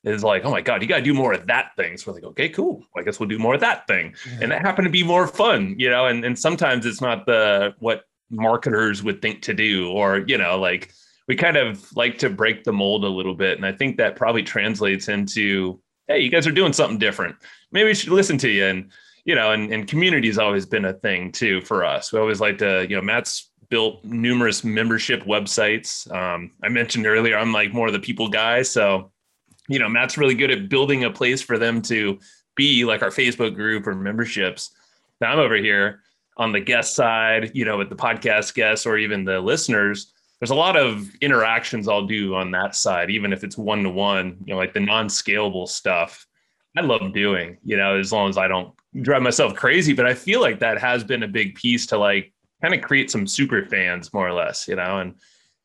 is 0.05 0.23
like, 0.23 0.45
oh 0.45 0.51
my 0.51 0.61
God, 0.61 0.81
you 0.81 0.89
got 0.89 0.99
to 0.99 1.03
do 1.03 1.15
more 1.15 1.33
of 1.33 1.47
that 1.49 1.75
thing. 1.77 1.97
So 1.97 2.11
we're 2.11 2.17
like, 2.17 2.25
okay, 2.25 2.49
cool. 2.49 2.85
I 2.97 3.03
guess 3.03 3.19
we'll 3.19 3.29
do 3.29 3.39
more 3.39 3.55
of 3.55 3.61
that 3.61 3.87
thing 3.87 4.15
and 4.41 4.51
that 4.51 4.63
happened 4.63 4.87
to 4.87 4.91
be 4.91 5.03
more 5.03 5.27
fun, 5.27 5.75
you 5.79 5.91
know. 5.91 6.07
And 6.07 6.25
and 6.25 6.39
sometimes 6.39 6.87
it's 6.87 7.01
not 7.01 7.27
the 7.27 7.75
what 7.79 8.05
marketers 8.31 9.03
would 9.03 9.23
think 9.23 9.43
to 9.43 9.55
do, 9.55 9.91
or 9.91 10.19
you 10.27 10.39
know, 10.39 10.59
like 10.59 10.93
we 11.27 11.37
kind 11.37 11.57
of 11.57 11.95
like 11.97 12.19
to 12.19 12.31
break 12.31 12.65
the 12.65 12.73
mold 12.73 13.05
a 13.05 13.09
little 13.09 13.35
bit, 13.35 13.57
and 13.57 13.67
I 13.67 13.73
think 13.73 13.97
that 13.97 14.17
probably 14.17 14.43
translates 14.43 15.09
into, 15.09 15.81
hey, 16.07 16.21
you 16.21 16.31
guys 16.31 16.47
are 16.47 16.53
doing 16.53 16.73
something 16.73 16.99
different. 16.99 17.37
Maybe 17.73 17.89
we 17.89 17.95
should 17.95 18.13
listen 18.13 18.39
to 18.39 18.49
you, 18.49 18.67
and 18.67 18.91
you 19.25 19.35
know, 19.35 19.53
and 19.53 19.73
and 19.73 19.87
community 19.87 20.29
has 20.29 20.39
always 20.39 20.67
been 20.67 20.85
a 20.87 20.95
thing 20.95 21.33
too 21.33 21.61
for 21.63 21.85
us. 21.85 22.13
We 22.13 22.19
always 22.19 22.41
like 22.41 22.59
to, 22.59 22.87
you 22.89 22.97
know, 22.97 23.03
Matt's 23.03 23.51
built 23.69 24.03
numerous 24.03 24.65
membership 24.65 25.25
websites. 25.25 26.11
Um, 26.11 26.53
I 26.63 26.71
mentioned 26.71 27.07
earlier, 27.07 27.37
I'm 27.37 27.53
like 27.53 27.75
more 27.75 27.87
of 27.87 27.93
the 27.93 27.99
people 27.99 28.29
guy, 28.29 28.63
so 28.63 29.13
you 29.69 29.79
know, 29.79 29.89
Matt's 29.89 30.19
really 30.19 30.35
good 30.35 30.51
at 30.51 30.69
building 30.69 31.05
a 31.05 31.11
place 31.11 31.41
for 31.43 31.59
them 31.59 31.81
to 31.83 32.19
be 32.57 32.85
like 32.85 33.03
our 33.03 33.11
Facebook 33.11 33.55
group 33.55 33.87
or 33.87 33.95
memberships. 33.95 34.71
Now 35.21 35.33
I'm 35.33 35.39
over 35.39 35.57
here 35.57 36.03
on 36.37 36.53
the 36.53 36.61
guest 36.61 36.95
side, 36.95 37.51
you 37.55 37.65
know, 37.65 37.77
with 37.77 37.89
the 37.89 37.97
podcast 37.97 38.55
guests 38.55 38.87
or 38.87 38.97
even 38.99 39.25
the 39.25 39.41
listeners. 39.41 40.13
There's 40.41 40.51
a 40.51 40.55
lot 40.55 40.77
of 40.77 41.11
interactions 41.21 41.89
I'll 41.89 42.07
do 42.07 42.35
on 42.35 42.53
that 42.53 42.77
side, 42.77 43.11
even 43.11 43.33
if 43.33 43.43
it's 43.43 43.59
one 43.59 43.83
to 43.83 43.91
one, 43.91 44.37
you 44.45 44.55
know, 44.55 44.59
like 44.59 44.73
the 44.73 44.81
non 44.81 45.09
scalable 45.09 45.69
stuff. 45.69 46.27
I 46.77 46.81
love 46.83 47.13
doing, 47.13 47.59
you 47.65 47.77
know, 47.77 47.99
as 47.99 48.13
long 48.13 48.29
as 48.29 48.39
I 48.39 48.47
don't 48.47 48.73
drive 49.03 49.23
myself 49.23 49.55
crazy. 49.55 49.93
But 49.95 50.07
I 50.07 50.15
feel 50.15 50.41
like 50.41 50.61
that 50.61 50.79
has 50.79 51.03
been 51.03 51.25
a 51.25 51.29
big 51.29 51.57
piece 51.57 51.87
to 51.87 51.99
like 51.99 52.33
kind 52.63 52.73
of 52.73 52.83
create 52.83 53.11
some 53.11 53.27
super 53.27 53.67
fans, 53.67 54.13
more 54.15 54.29
or 54.29 54.33
less, 54.33 54.69
you 54.69 54.77
know, 54.77 54.99
and 54.99 55.15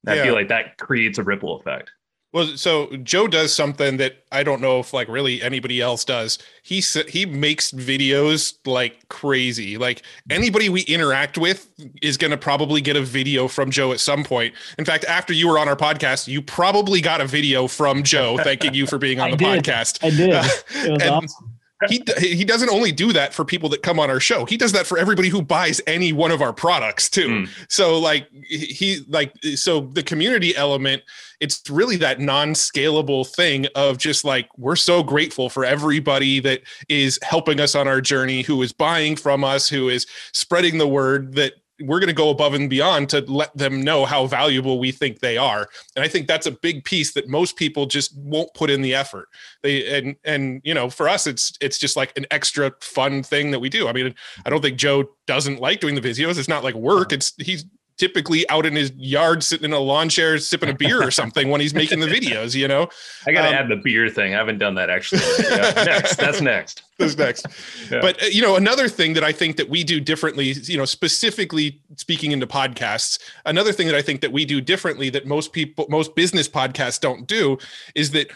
I 0.08 0.16
Yeah. 0.16 0.24
feel 0.24 0.34
like 0.34 0.48
that 0.50 0.78
creates 0.78 1.20
a 1.20 1.24
ripple 1.24 1.60
effect. 1.60 1.92
Well, 2.34 2.58
so 2.58 2.88
Joe 2.98 3.28
does 3.28 3.54
something 3.54 3.98
that 3.98 4.24
I 4.32 4.42
don't 4.42 4.60
know 4.60 4.80
if 4.80 4.92
like 4.92 5.08
really 5.08 5.42
anybody 5.42 5.80
else 5.80 6.04
does. 6.04 6.40
He 6.64 6.82
he 7.08 7.28
makes 7.28 7.72
videos 7.72 8.56
like 8.66 9.08
crazy. 9.10 9.78
Like 9.78 10.02
anybody 10.32 10.68
we 10.68 10.82
interact 10.82 11.38
with 11.38 11.70
is 12.02 12.18
going 12.18 12.32
to 12.32 12.38
probably 12.38 12.82
get 12.82 12.96
a 12.96 13.02
video 13.02 13.48
from 13.48 13.70
Joe 13.70 13.92
at 13.92 14.00
some 14.00 14.24
point. 14.24 14.56
In 14.80 14.86
fact, 14.86 15.06
after 15.06 15.32
you 15.32 15.48
were 15.48 15.60
on 15.60 15.70
our 15.70 15.76
podcast, 15.76 16.28
you 16.28 16.42
probably 16.42 17.02
got 17.02 17.22
a 17.22 17.28
video 17.28 17.68
from 17.68 18.02
Joe 18.02 18.38
thanking 18.40 18.74
you 18.74 18.88
for 18.88 18.98
being 18.98 19.20
on 19.20 19.30
the 19.38 19.38
podcast. 19.38 20.04
I 20.04 20.10
did. 20.10 20.34
It 20.86 20.92
was 20.92 21.04
awesome. 21.04 21.53
He 21.90 22.04
he 22.18 22.46
doesn't 22.46 22.70
only 22.70 22.92
do 22.92 23.14
that 23.14 23.34
for 23.34 23.46
people 23.46 23.70
that 23.70 23.84
come 23.84 24.00
on 24.00 24.10
our 24.10 24.20
show. 24.20 24.46
He 24.46 24.58
does 24.58 24.72
that 24.74 24.86
for 24.86 24.98
everybody 24.98 25.30
who 25.30 25.42
buys 25.42 25.82
any 25.88 26.14
one 26.14 26.32
of 26.32 26.42
our 26.42 26.54
products 26.54 27.10
too. 27.10 27.28
Mm. 27.28 27.50
So 27.70 28.00
like 28.00 28.28
he 28.48 29.04
like 29.08 29.34
so 29.56 29.82
the 29.82 30.04
community 30.04 30.56
element 30.56 31.04
it's 31.40 31.70
really 31.70 31.98
that 31.98 32.22
non-scalable 32.22 33.28
thing 33.28 33.68
of 33.76 33.98
just 33.98 34.24
like 34.24 34.48
we're 34.58 34.78
so 34.78 35.04
grateful 35.04 35.50
for 35.50 35.66
everybody 35.66 36.40
that 36.40 36.62
is 36.88 37.20
helping 37.22 37.60
us 37.60 37.76
on 37.76 37.86
our 37.86 38.00
journey 38.00 38.44
who 38.44 38.62
is 38.62 38.72
buying 38.72 39.16
from 39.16 39.44
us 39.44 39.68
who 39.68 39.90
is 39.90 40.08
spreading 40.32 40.78
the 40.78 40.88
word 40.88 41.34
that 41.36 41.54
we're 41.82 42.00
going 42.00 42.08
to 42.08 42.14
go 42.14 42.30
above 42.30 42.54
and 42.54 42.70
beyond 42.70 43.10
to 43.10 43.22
let 43.22 43.56
them 43.58 43.82
know 43.82 44.06
how 44.06 44.28
valuable 44.28 44.80
we 44.80 44.92
think 44.92 45.20
they 45.20 45.38
are. 45.38 45.68
And 45.96 46.04
i 46.04 46.08
think 46.08 46.28
that's 46.28 46.46
a 46.46 46.52
big 46.52 46.84
piece 46.84 47.14
that 47.14 47.28
most 47.28 47.56
people 47.56 47.86
just 47.86 48.16
won't 48.18 48.54
put 48.54 48.70
in 48.70 48.82
the 48.82 48.94
effort. 48.94 49.28
They 49.62 49.98
and 49.98 50.16
and 50.24 50.62
you 50.64 50.74
know 50.74 50.90
for 50.90 51.10
us 51.10 51.28
it's 51.28 51.54
it's 51.62 51.78
just 51.78 51.96
like 51.96 52.16
an 52.18 52.26
extra 52.32 52.72
fun 52.82 53.24
thing 53.24 53.52
that 53.52 53.60
we 53.60 53.70
do. 53.70 53.88
I 53.88 53.94
mean 53.94 54.14
i 54.46 54.50
don't 54.50 54.62
think 54.62 54.78
joe 54.78 55.10
doesn't 55.26 55.60
like 55.60 55.80
doing 55.80 55.96
the 55.96 56.02
videos. 56.02 56.38
It's 56.38 56.48
not 56.48 56.64
like 56.64 56.76
work. 56.76 57.12
It's 57.12 57.34
he's 57.38 57.66
typically 57.98 58.48
out 58.50 58.66
in 58.66 58.76
his 58.76 58.92
yard 58.96 59.44
sitting 59.44 59.66
in 59.66 59.74
a 59.74 59.80
lawn 59.80 60.10
chair 60.10 60.38
sipping 60.38 60.70
a 60.70 60.74
beer 60.74 61.02
or 61.02 61.12
something 61.22 61.50
when 61.50 61.62
he's 61.62 61.74
making 61.74 62.00
the 62.00 62.08
videos 62.08 62.56
you 62.56 62.68
know? 62.68 62.88
I 63.26 63.32
gotta 63.32 63.50
um, 63.50 63.54
add 63.54 63.70
the 63.70 63.82
beer 63.84 64.10
thing. 64.10 64.34
I 64.34 64.38
haven't 64.38 64.60
done 64.60 64.76
that 64.76 64.90
actually. 64.90 65.22
Yeah, 65.40 65.84
next. 65.86 66.16
That's 66.16 66.42
next. 66.42 66.84
That's 66.98 67.18
next. 67.18 67.46
Yeah. 67.92 68.02
but 68.02 68.22
uh, 68.22 68.28
you 68.28 68.42
know 68.42 68.56
another 68.56 68.88
thing 68.88 69.14
that 69.14 69.24
i 69.24 69.32
think 69.32 69.58
that 69.58 69.70
we 69.70 69.84
do 69.84 70.00
differently 70.00 70.54
you 70.64 70.78
know 70.78 70.86
specifically 70.86 71.82
speaking 71.98 72.32
into 72.32 72.48
podcasts 72.48 73.20
another 73.46 73.72
thing 73.72 73.88
that 73.88 73.96
i 73.96 74.02
think 74.02 74.22
that 74.22 74.32
we 74.32 74.46
do 74.46 74.62
differently 74.62 75.10
that 75.10 75.26
most 75.26 75.54
people 75.54 75.86
most 75.90 76.16
business 76.16 76.48
podcasts 76.48 77.00
don't 77.00 77.28
do 77.28 77.58
is 77.96 78.12
that 78.12 78.32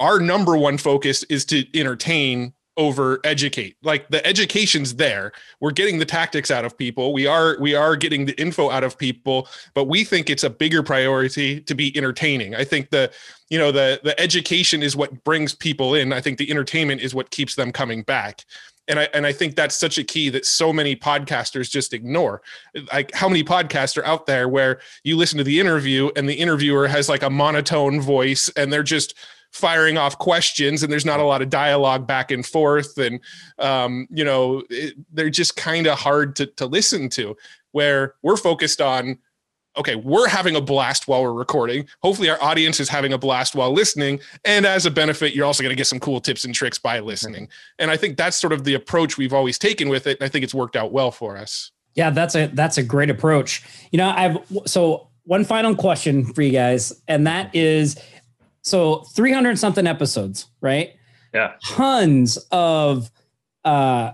our 0.00 0.20
number 0.20 0.56
one 0.56 0.78
focus 0.78 1.22
is 1.24 1.44
to 1.46 1.64
entertain 1.78 2.52
over 2.78 3.20
educate 3.24 3.76
like 3.82 4.08
the 4.08 4.26
education's 4.26 4.94
there. 4.94 5.32
We're 5.60 5.72
getting 5.72 5.98
the 5.98 6.06
tactics 6.06 6.50
out 6.50 6.64
of 6.64 6.76
people. 6.78 7.12
We 7.12 7.26
are 7.26 7.56
we 7.60 7.74
are 7.74 7.96
getting 7.96 8.24
the 8.24 8.40
info 8.40 8.70
out 8.70 8.82
of 8.82 8.96
people 8.96 9.48
but 9.74 9.84
we 9.84 10.04
think 10.04 10.30
it's 10.30 10.44
a 10.44 10.50
bigger 10.50 10.82
priority 10.82 11.60
to 11.60 11.74
be 11.74 11.96
entertaining. 11.96 12.54
I 12.54 12.64
think 12.64 12.90
the 12.90 13.10
you 13.50 13.58
know 13.58 13.72
the 13.72 14.00
the 14.02 14.18
education 14.20 14.82
is 14.82 14.96
what 14.96 15.24
brings 15.24 15.54
people 15.54 15.94
in. 15.94 16.12
I 16.12 16.20
think 16.20 16.38
the 16.38 16.50
entertainment 16.50 17.00
is 17.00 17.14
what 17.14 17.30
keeps 17.30 17.54
them 17.54 17.72
coming 17.72 18.02
back. 18.02 18.44
And 18.88 18.98
I 18.98 19.08
and 19.14 19.26
I 19.26 19.32
think 19.32 19.54
that's 19.54 19.76
such 19.76 19.98
a 19.98 20.04
key 20.04 20.28
that 20.30 20.44
so 20.44 20.72
many 20.72 20.96
podcasters 20.96 21.70
just 21.70 21.92
ignore. 21.92 22.42
Like 22.92 23.12
how 23.14 23.28
many 23.28 23.44
podcasts 23.44 23.96
are 23.96 24.04
out 24.04 24.26
there 24.26 24.48
where 24.48 24.80
you 25.04 25.16
listen 25.16 25.38
to 25.38 25.44
the 25.44 25.60
interview 25.60 26.10
and 26.16 26.28
the 26.28 26.34
interviewer 26.34 26.88
has 26.88 27.08
like 27.08 27.22
a 27.22 27.30
monotone 27.30 28.00
voice 28.00 28.50
and 28.56 28.72
they're 28.72 28.82
just 28.82 29.14
firing 29.52 29.98
off 29.98 30.18
questions 30.18 30.82
and 30.82 30.90
there's 30.90 31.04
not 31.04 31.20
a 31.20 31.24
lot 31.24 31.42
of 31.42 31.50
dialogue 31.50 32.06
back 32.06 32.30
and 32.30 32.44
forth 32.46 32.96
and 32.96 33.20
um, 33.58 34.08
you 34.10 34.24
know 34.24 34.62
it, 34.70 34.94
they're 35.12 35.30
just 35.30 35.56
kind 35.56 35.86
of 35.86 35.98
hard 35.98 36.34
to, 36.34 36.46
to 36.46 36.66
listen 36.66 37.08
to 37.08 37.36
where 37.72 38.14
we're 38.22 38.36
focused 38.36 38.80
on 38.80 39.18
okay 39.76 39.94
we're 39.94 40.26
having 40.26 40.56
a 40.56 40.60
blast 40.60 41.06
while 41.06 41.22
we're 41.22 41.34
recording. 41.34 41.86
Hopefully 42.02 42.30
our 42.30 42.42
audience 42.42 42.80
is 42.80 42.88
having 42.88 43.12
a 43.12 43.18
blast 43.18 43.54
while 43.54 43.72
listening 43.72 44.20
and 44.46 44.64
as 44.64 44.86
a 44.86 44.90
benefit 44.90 45.34
you're 45.34 45.46
also 45.46 45.62
going 45.62 45.70
to 45.74 45.76
get 45.76 45.86
some 45.86 46.00
cool 46.00 46.20
tips 46.20 46.46
and 46.46 46.54
tricks 46.54 46.78
by 46.78 46.98
listening. 47.00 47.46
And 47.78 47.90
i 47.90 47.96
think 47.96 48.16
that's 48.16 48.38
sort 48.38 48.54
of 48.54 48.64
the 48.64 48.74
approach 48.74 49.18
we've 49.18 49.34
always 49.34 49.58
taken 49.58 49.90
with 49.90 50.06
it 50.06 50.18
and 50.18 50.24
i 50.24 50.28
think 50.30 50.44
it's 50.44 50.54
worked 50.54 50.76
out 50.76 50.92
well 50.92 51.10
for 51.10 51.36
us. 51.36 51.72
Yeah 51.94 52.08
that's 52.08 52.34
a 52.34 52.46
that's 52.46 52.78
a 52.78 52.82
great 52.82 53.10
approach. 53.10 53.62
You 53.90 53.98
know 53.98 54.14
i've 54.16 54.38
so 54.64 55.08
one 55.24 55.44
final 55.44 55.74
question 55.74 56.24
for 56.24 56.40
you 56.40 56.52
guys 56.52 57.02
and 57.06 57.26
that 57.26 57.54
is 57.54 57.96
so 58.62 59.00
300 59.14 59.58
something 59.58 59.86
episodes, 59.86 60.46
right? 60.60 60.94
Yeah. 61.34 61.54
Tons 61.64 62.38
of 62.50 63.10
uh, 63.64 64.12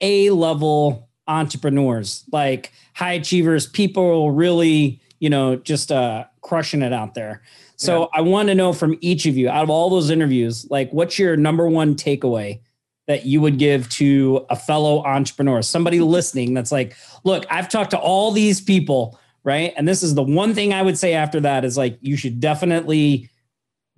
A 0.00 0.30
level 0.30 1.08
entrepreneurs, 1.26 2.24
like 2.32 2.72
high 2.94 3.14
achievers, 3.14 3.66
people 3.66 4.30
really, 4.30 5.00
you 5.18 5.30
know, 5.30 5.56
just 5.56 5.90
uh, 5.90 6.24
crushing 6.42 6.82
it 6.82 6.92
out 6.92 7.14
there. 7.14 7.42
So 7.76 8.02
yeah. 8.02 8.06
I 8.14 8.20
want 8.20 8.48
to 8.48 8.54
know 8.54 8.72
from 8.72 8.96
each 9.00 9.26
of 9.26 9.36
you, 9.36 9.48
out 9.48 9.62
of 9.62 9.70
all 9.70 9.90
those 9.90 10.10
interviews, 10.10 10.66
like 10.70 10.90
what's 10.92 11.18
your 11.18 11.36
number 11.36 11.68
one 11.68 11.94
takeaway 11.94 12.60
that 13.06 13.24
you 13.24 13.40
would 13.40 13.58
give 13.58 13.88
to 13.88 14.44
a 14.50 14.56
fellow 14.56 15.04
entrepreneur, 15.04 15.62
somebody 15.62 16.00
listening 16.00 16.54
that's 16.54 16.72
like, 16.72 16.96
look, 17.24 17.46
I've 17.50 17.68
talked 17.68 17.92
to 17.92 17.98
all 17.98 18.32
these 18.32 18.60
people, 18.60 19.18
right? 19.44 19.72
And 19.76 19.86
this 19.86 20.02
is 20.02 20.14
the 20.14 20.22
one 20.22 20.54
thing 20.54 20.74
I 20.74 20.82
would 20.82 20.98
say 20.98 21.14
after 21.14 21.40
that 21.40 21.64
is 21.64 21.76
like, 21.76 21.98
you 22.00 22.16
should 22.16 22.40
definitely 22.40 23.30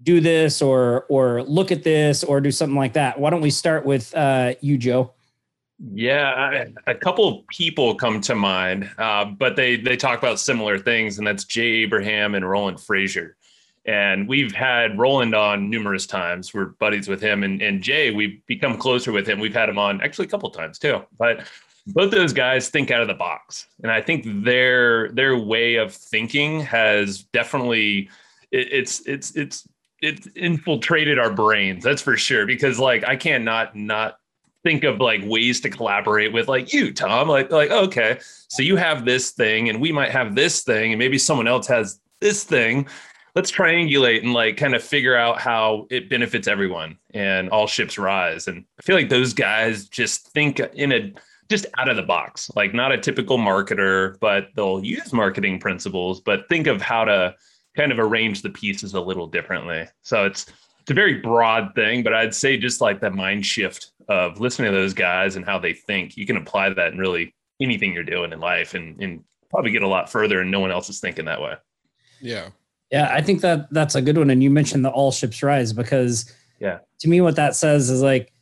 do 0.03 0.21
this 0.21 0.63
or 0.63 1.05
or 1.09 1.43
look 1.43 1.73
at 1.73 1.83
this 1.83 2.25
or 2.25 2.41
do 2.41 2.51
something 2.51 2.77
like 2.77 2.93
that. 2.95 3.19
Why 3.19 3.31
don't 3.31 3.41
we 3.41 3.51
start 3.51 3.85
with 3.85 4.15
uh, 4.15 4.55
you, 4.61 4.79
Joe? 4.79 5.13
Yeah, 5.93 6.33
I, 6.87 6.91
a 6.91 6.95
couple 6.95 7.29
of 7.29 7.47
people 7.47 7.95
come 7.95 8.21
to 8.23 8.35
mind, 8.35 8.91
uh, 8.99 9.27
but 9.27 9.55
they 9.55 9.77
they 9.77 9.97
talk 9.97 10.19
about 10.19 10.41
similar 10.41 10.79
things, 10.79 11.19
and 11.19 11.27
that's 11.27 11.45
Jay 11.45 11.83
Abraham 11.83 12.35
and 12.35 12.49
Roland 12.49 12.79
Frasier. 12.79 13.33
And 13.87 14.29
we've 14.29 14.53
had 14.53 14.99
Roland 14.99 15.35
on 15.35 15.71
numerous 15.71 16.07
times. 16.07 16.53
We're 16.53 16.67
buddies 16.67 17.09
with 17.09 17.23
him, 17.23 17.43
and, 17.43 17.63
and 17.63 17.81
Jay, 17.81 18.11
we've 18.11 18.45
become 18.47 18.77
closer 18.77 19.13
with 19.13 19.27
him. 19.27 19.39
We've 19.39 19.55
had 19.55 19.69
him 19.69 19.79
on 19.79 20.01
actually 20.03 20.27
a 20.27 20.29
couple 20.29 20.51
times 20.51 20.79
too. 20.79 21.05
But 21.17 21.47
both 21.87 22.11
those 22.11 22.33
guys 22.33 22.69
think 22.69 22.91
out 22.91 23.01
of 23.01 23.09
the 23.09 23.15
box, 23.15 23.67
and 23.83 23.91
I 23.91 24.01
think 24.01 24.25
their 24.45 25.11
their 25.13 25.39
way 25.39 25.77
of 25.77 25.95
thinking 25.95 26.61
has 26.63 27.23
definitely 27.23 28.11
it, 28.51 28.73
it's 28.73 29.07
it's 29.07 29.35
it's 29.37 29.67
it's 30.01 30.27
infiltrated 30.37 31.19
our 31.19 31.33
brains 31.33 31.85
that's 31.85 32.03
for 32.03 32.17
sure 32.17 32.47
because 32.47 32.79
like 32.79 33.05
i 33.05 33.17
can't 33.17 33.45
not 33.45 33.75
not 33.75 34.19
think 34.65 34.85
of 34.85 35.01
like 35.01 35.21
ways 35.25 35.61
to 35.61 35.71
collaborate 35.71 36.33
with 36.33 36.49
like 36.49 36.73
you 36.73 36.93
tom 36.93 37.29
like 37.29 37.51
like 37.51 37.71
okay 37.71 38.19
so 38.49 38.63
you 38.63 38.77
have 38.77 39.05
this 39.05 39.31
thing 39.31 39.69
and 39.69 39.81
we 39.81 39.93
might 39.93 40.11
have 40.11 40.35
this 40.35 40.63
thing 40.63 40.93
and 40.93 40.99
maybe 40.99 41.19
someone 41.19 41.47
else 41.47 41.67
has 41.67 42.01
this 42.21 42.45
thing. 42.45 42.87
Let's 43.35 43.53
triangulate 43.53 44.23
and 44.23 44.33
like 44.33 44.57
kind 44.57 44.75
of 44.75 44.83
figure 44.83 45.17
out 45.17 45.41
how 45.41 45.87
it 45.91 46.11
benefits 46.11 46.49
everyone 46.49 46.99
and 47.15 47.49
all 47.51 47.67
ships 47.67 47.99
rise. 47.99 48.49
And 48.49 48.65
i 48.79 48.83
feel 48.83 48.97
like 48.97 49.11
those 49.11 49.33
guys 49.33 49.89
just 49.89 50.29
think 50.29 50.61
in 50.75 50.93
a 50.93 51.13
just 51.49 51.67
out 51.79 51.89
of 51.89 51.97
the 51.97 52.03
box 52.03 52.51
like 52.57 52.75
not 52.75 52.93
a 52.93 52.99
typical 52.99 53.39
marketer 53.39 54.19
but 54.21 54.49
they'll 54.55 54.85
use 54.85 55.15
marketing 55.15 55.59
principles 55.59 56.21
but 56.21 56.47
think 56.51 56.67
of 56.67 56.83
how 56.83 57.07
to 57.07 57.35
kind 57.79 57.93
of 57.93 57.99
arrange 58.01 58.43
the 58.43 58.51
pieces 58.51 58.93
a 58.95 59.01
little 59.01 59.29
differently. 59.29 59.87
So 60.03 60.27
it's 60.27 60.47
it's 60.81 60.91
a 60.91 60.95
very 60.95 61.21
broad 61.21 61.75
thing, 61.75 62.03
but 62.03 62.14
I'd 62.14 62.35
say 62.35 62.57
just 62.57 62.81
like 62.81 63.01
that 63.01 63.14
mind 63.14 63.45
shift 63.47 63.93
of 64.09 64.41
listening 64.41 64.73
to 64.73 64.77
those 64.77 64.95
guys 64.95 65.37
and 65.37 65.45
how 65.45 65.59
they 65.59 65.75
think, 65.75 66.17
you 66.17 66.27
can 66.27 66.38
apply 66.38 66.71
that 66.71 66.93
in 66.93 66.99
really 66.99 67.35
anything 67.61 67.93
you're 67.93 68.03
doing 68.03 68.33
in 68.33 68.41
life 68.41 68.73
and, 68.73 68.99
and 69.01 69.23
probably 69.51 69.71
get 69.71 69.83
a 69.83 69.88
lot 69.88 70.11
further 70.11 70.41
and 70.41 70.51
no 70.51 70.61
one 70.61 70.71
else 70.71 70.88
is 70.88 70.99
thinking 70.99 71.27
that 71.27 71.43
way. 71.43 71.55
Yeah. 72.23 72.49
Yeah, 72.91 73.11
I 73.12 73.21
think 73.21 73.43
that 73.43 73.71
that's 73.71 73.97
a 73.97 74.03
good 74.03 74.17
one. 74.17 74.31
And 74.31 74.43
you 74.43 74.49
mentioned 74.49 74.83
the 74.83 74.91
all 74.91 75.12
ships 75.12 75.43
rise 75.43 75.75
because 75.75 76.33
yeah, 76.59 76.79
to 77.01 77.09
me, 77.09 77.21
what 77.21 77.37
that 77.37 77.55
says 77.55 77.91
is 77.91 78.03
like, 78.03 78.33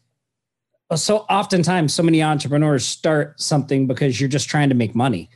so 0.94 1.18
oftentimes 1.29 1.92
so 1.92 2.05
many 2.05 2.22
entrepreneurs 2.22 2.87
start 2.87 3.40
something 3.40 3.88
because 3.88 4.20
you're 4.20 4.29
just 4.29 4.49
trying 4.49 4.68
to 4.68 4.77
make 4.77 4.94
money 4.94 5.29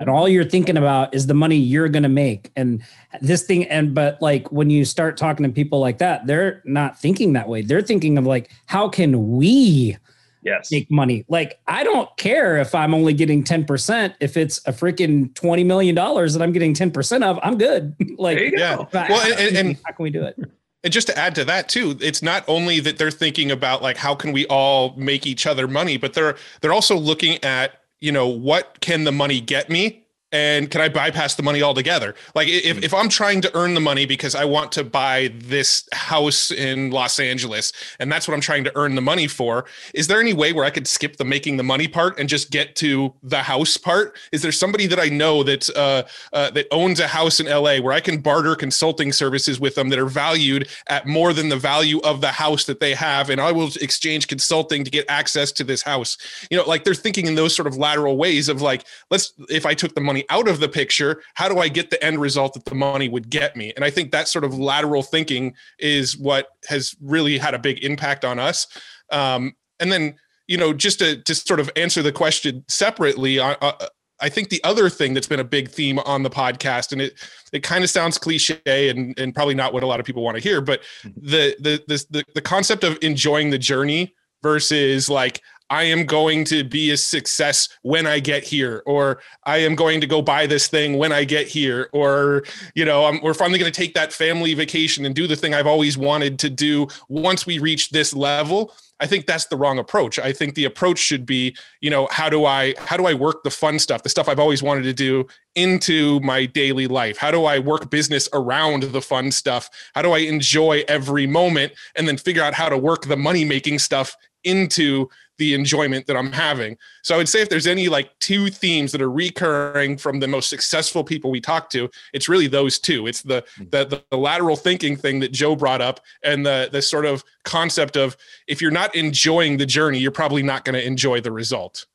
and 0.00 0.10
all 0.10 0.28
you're 0.28 0.44
thinking 0.44 0.76
about 0.76 1.14
is 1.14 1.26
the 1.26 1.34
money 1.34 1.56
you're 1.56 1.88
going 1.88 2.02
to 2.02 2.08
make. 2.08 2.50
And 2.56 2.82
this 3.20 3.44
thing 3.44 3.64
and 3.64 3.94
but 3.94 4.20
like 4.20 4.50
when 4.50 4.70
you 4.70 4.84
start 4.84 5.16
talking 5.16 5.46
to 5.46 5.52
people 5.52 5.80
like 5.80 5.98
that 5.98 6.26
they're 6.26 6.62
not 6.64 6.98
thinking 6.98 7.32
that 7.34 7.48
way. 7.48 7.62
They're 7.62 7.82
thinking 7.82 8.18
of 8.18 8.26
like 8.26 8.50
how 8.66 8.88
can 8.88 9.36
we 9.36 9.96
yes. 10.42 10.70
make 10.70 10.90
money? 10.90 11.24
Like 11.28 11.60
i 11.66 11.84
don't 11.84 12.14
care 12.16 12.56
if 12.58 12.74
i'm 12.74 12.94
only 12.94 13.14
getting 13.14 13.44
10% 13.44 14.14
if 14.20 14.36
it's 14.36 14.58
a 14.66 14.72
freaking 14.72 15.34
20 15.34 15.64
million 15.64 15.94
dollars 15.94 16.34
that 16.34 16.42
i'm 16.42 16.52
getting 16.52 16.74
10% 16.74 17.22
of 17.22 17.38
i'm 17.42 17.58
good. 17.58 17.94
Like 18.18 18.38
yeah. 18.56 18.76
well 18.92 19.38
and, 19.38 19.56
and, 19.56 19.78
how 19.84 19.92
can 19.92 20.02
we 20.02 20.10
do 20.10 20.22
it? 20.22 20.38
and 20.86 20.92
just 20.92 21.08
to 21.08 21.18
add 21.18 21.34
to 21.34 21.44
that 21.44 21.68
too, 21.68 21.98
it's 22.00 22.22
not 22.22 22.44
only 22.48 22.80
that 22.80 22.96
they're 22.96 23.10
thinking 23.10 23.50
about 23.50 23.82
like 23.82 23.96
how 23.96 24.14
can 24.14 24.32
we 24.32 24.46
all 24.46 24.94
make 24.96 25.26
each 25.26 25.46
other 25.46 25.66
money, 25.66 25.96
but 25.96 26.14
they're 26.14 26.36
they're 26.60 26.72
also 26.72 26.96
looking 26.96 27.42
at 27.42 27.82
you 28.00 28.12
know, 28.12 28.26
what 28.26 28.80
can 28.80 29.04
the 29.04 29.12
money 29.12 29.40
get 29.40 29.68
me? 29.68 30.05
And 30.32 30.70
can 30.70 30.80
I 30.80 30.88
bypass 30.88 31.34
the 31.36 31.42
money 31.42 31.62
altogether? 31.62 32.14
Like 32.34 32.48
if, 32.48 32.82
if 32.82 32.92
I'm 32.92 33.08
trying 33.08 33.40
to 33.42 33.56
earn 33.56 33.74
the 33.74 33.80
money 33.80 34.06
because 34.06 34.34
I 34.34 34.44
want 34.44 34.72
to 34.72 34.84
buy 34.84 35.32
this 35.34 35.88
house 35.92 36.50
in 36.50 36.90
Los 36.90 37.20
Angeles 37.20 37.72
and 38.00 38.10
that's 38.10 38.26
what 38.26 38.34
I'm 38.34 38.40
trying 38.40 38.64
to 38.64 38.72
earn 38.76 38.96
the 38.96 39.00
money 39.00 39.28
for, 39.28 39.66
is 39.94 40.08
there 40.08 40.20
any 40.20 40.32
way 40.32 40.52
where 40.52 40.64
I 40.64 40.70
could 40.70 40.88
skip 40.88 41.16
the 41.16 41.24
making 41.24 41.56
the 41.56 41.62
money 41.62 41.86
part 41.86 42.18
and 42.18 42.28
just 42.28 42.50
get 42.50 42.74
to 42.76 43.14
the 43.22 43.42
house 43.42 43.76
part? 43.76 44.16
Is 44.32 44.42
there 44.42 44.52
somebody 44.52 44.86
that 44.88 44.98
I 44.98 45.08
know 45.08 45.42
that 45.44 45.70
uh, 45.76 46.02
uh, 46.32 46.50
that 46.50 46.66
owns 46.70 46.98
a 46.98 47.06
house 47.06 47.38
in 47.38 47.46
LA 47.46 47.78
where 47.78 47.92
I 47.92 48.00
can 48.00 48.20
barter 48.20 48.56
consulting 48.56 49.12
services 49.12 49.60
with 49.60 49.74
them 49.74 49.90
that 49.90 49.98
are 49.98 50.06
valued 50.06 50.68
at 50.88 51.06
more 51.06 51.32
than 51.32 51.48
the 51.48 51.56
value 51.56 52.00
of 52.00 52.20
the 52.20 52.32
house 52.32 52.64
that 52.64 52.80
they 52.80 52.94
have, 52.94 53.30
and 53.30 53.40
I 53.40 53.52
will 53.52 53.70
exchange 53.80 54.28
consulting 54.28 54.84
to 54.84 54.90
get 54.90 55.06
access 55.08 55.52
to 55.52 55.64
this 55.64 55.82
house? 55.82 56.18
You 56.50 56.56
know, 56.56 56.64
like 56.64 56.84
they're 56.84 56.94
thinking 56.94 57.26
in 57.26 57.34
those 57.34 57.54
sort 57.54 57.68
of 57.68 57.76
lateral 57.76 58.16
ways 58.16 58.48
of 58.48 58.60
like, 58.60 58.84
let's 59.10 59.32
if 59.48 59.66
I 59.66 59.74
took 59.74 59.94
the 59.94 60.00
money 60.00 60.15
money 60.16 60.26
out 60.30 60.48
of 60.48 60.60
the 60.60 60.68
picture 60.68 61.22
how 61.34 61.48
do 61.48 61.58
i 61.58 61.68
get 61.68 61.90
the 61.90 62.02
end 62.02 62.20
result 62.20 62.54
that 62.54 62.64
the 62.64 62.74
money 62.74 63.08
would 63.08 63.28
get 63.28 63.56
me 63.56 63.72
and 63.76 63.84
i 63.84 63.90
think 63.90 64.10
that 64.10 64.28
sort 64.28 64.44
of 64.44 64.58
lateral 64.58 65.02
thinking 65.02 65.54
is 65.78 66.16
what 66.16 66.48
has 66.68 66.94
really 67.00 67.38
had 67.38 67.54
a 67.54 67.58
big 67.58 67.82
impact 67.84 68.24
on 68.24 68.38
us 68.38 68.66
um, 69.12 69.54
and 69.78 69.92
then 69.92 70.14
you 70.46 70.56
know 70.56 70.72
just 70.72 70.98
to 70.98 71.16
just 71.24 71.46
sort 71.46 71.60
of 71.60 71.70
answer 71.76 72.02
the 72.02 72.12
question 72.12 72.64
separately 72.68 73.38
uh, 73.38 73.72
I 74.18 74.30
think 74.30 74.48
the 74.48 74.64
other 74.64 74.88
thing 74.88 75.12
that's 75.12 75.26
been 75.26 75.40
a 75.40 75.44
big 75.44 75.68
theme 75.68 75.98
on 75.98 76.22
the 76.22 76.30
podcast, 76.30 76.92
and 76.92 77.02
it 77.02 77.20
it 77.52 77.62
kind 77.62 77.84
of 77.84 77.90
sounds 77.90 78.16
cliche 78.16 78.88
and 78.88 79.18
and 79.18 79.34
probably 79.34 79.54
not 79.54 79.74
what 79.74 79.82
a 79.82 79.86
lot 79.86 80.00
of 80.00 80.06
people 80.06 80.22
want 80.22 80.38
to 80.38 80.42
hear, 80.42 80.62
but 80.62 80.80
mm-hmm. 81.02 81.20
the 81.20 81.54
the 81.60 82.04
the 82.08 82.24
the 82.34 82.40
concept 82.40 82.82
of 82.82 82.96
enjoying 83.02 83.50
the 83.50 83.58
journey 83.58 84.14
versus 84.42 85.10
like 85.10 85.42
I 85.70 85.84
am 85.84 86.04
going 86.04 86.44
to 86.46 86.64
be 86.64 86.90
a 86.90 86.96
success 86.96 87.68
when 87.82 88.06
I 88.06 88.20
get 88.20 88.44
here, 88.44 88.82
or 88.86 89.20
I 89.44 89.58
am 89.58 89.74
going 89.74 90.00
to 90.00 90.06
go 90.06 90.22
buy 90.22 90.46
this 90.46 90.68
thing 90.68 90.96
when 90.96 91.12
I 91.12 91.24
get 91.24 91.48
here, 91.48 91.88
or 91.92 92.44
you 92.74 92.84
know, 92.84 93.04
I'm, 93.04 93.20
we're 93.22 93.34
finally 93.34 93.58
going 93.58 93.72
to 93.72 93.80
take 93.80 93.94
that 93.94 94.12
family 94.12 94.54
vacation 94.54 95.04
and 95.04 95.14
do 95.14 95.26
the 95.26 95.36
thing 95.36 95.54
I've 95.54 95.66
always 95.66 95.98
wanted 95.98 96.38
to 96.40 96.50
do 96.50 96.86
once 97.08 97.46
we 97.46 97.58
reach 97.58 97.90
this 97.90 98.14
level. 98.14 98.72
I 98.98 99.06
think 99.06 99.26
that's 99.26 99.46
the 99.46 99.56
wrong 99.56 99.78
approach. 99.78 100.18
I 100.18 100.32
think 100.32 100.54
the 100.54 100.64
approach 100.64 100.98
should 100.98 101.26
be, 101.26 101.54
you 101.80 101.90
know, 101.90 102.08
how 102.10 102.30
do 102.30 102.46
I 102.46 102.74
how 102.78 102.96
do 102.96 103.06
I 103.06 103.14
work 103.14 103.42
the 103.42 103.50
fun 103.50 103.78
stuff, 103.78 104.02
the 104.02 104.08
stuff 104.08 104.28
I've 104.28 104.38
always 104.38 104.62
wanted 104.62 104.84
to 104.84 104.92
do 104.92 105.26
into 105.54 106.20
my 106.20 106.46
daily 106.46 106.86
life? 106.86 107.18
How 107.18 107.30
do 107.30 107.44
I 107.44 107.58
work 107.58 107.90
business 107.90 108.28
around 108.32 108.84
the 108.84 109.02
fun 109.02 109.30
stuff? 109.32 109.68
How 109.94 110.02
do 110.02 110.12
I 110.12 110.18
enjoy 110.18 110.84
every 110.88 111.26
moment 111.26 111.72
and 111.96 112.08
then 112.08 112.16
figure 112.16 112.42
out 112.42 112.54
how 112.54 112.68
to 112.68 112.78
work 112.78 113.02
the 113.02 113.16
money 113.16 113.44
making 113.44 113.80
stuff 113.80 114.16
into 114.44 115.10
the 115.38 115.54
enjoyment 115.54 116.06
that 116.06 116.16
I'm 116.16 116.32
having. 116.32 116.76
So 117.02 117.14
I 117.14 117.18
would 117.18 117.28
say 117.28 117.42
if 117.42 117.48
there's 117.48 117.66
any 117.66 117.88
like 117.88 118.16
two 118.20 118.48
themes 118.48 118.92
that 118.92 119.02
are 119.02 119.10
recurring 119.10 119.96
from 119.96 120.20
the 120.20 120.28
most 120.28 120.48
successful 120.48 121.04
people 121.04 121.30
we 121.30 121.40
talk 121.40 121.70
to, 121.70 121.90
it's 122.12 122.28
really 122.28 122.46
those 122.46 122.78
two. 122.78 123.06
It's 123.06 123.22
the 123.22 123.44
hmm. 123.56 123.64
the, 123.70 124.02
the 124.10 124.16
lateral 124.16 124.56
thinking 124.56 124.96
thing 124.96 125.20
that 125.20 125.32
Joe 125.32 125.56
brought 125.56 125.80
up 125.80 126.00
and 126.22 126.44
the 126.44 126.68
the 126.72 126.82
sort 126.82 127.06
of 127.06 127.24
concept 127.44 127.96
of 127.96 128.16
if 128.46 128.60
you're 128.60 128.70
not 128.70 128.94
enjoying 128.94 129.56
the 129.56 129.66
journey, 129.66 129.98
you're 129.98 130.10
probably 130.10 130.42
not 130.42 130.64
going 130.64 130.74
to 130.74 130.84
enjoy 130.84 131.20
the 131.20 131.32
result. 131.32 131.86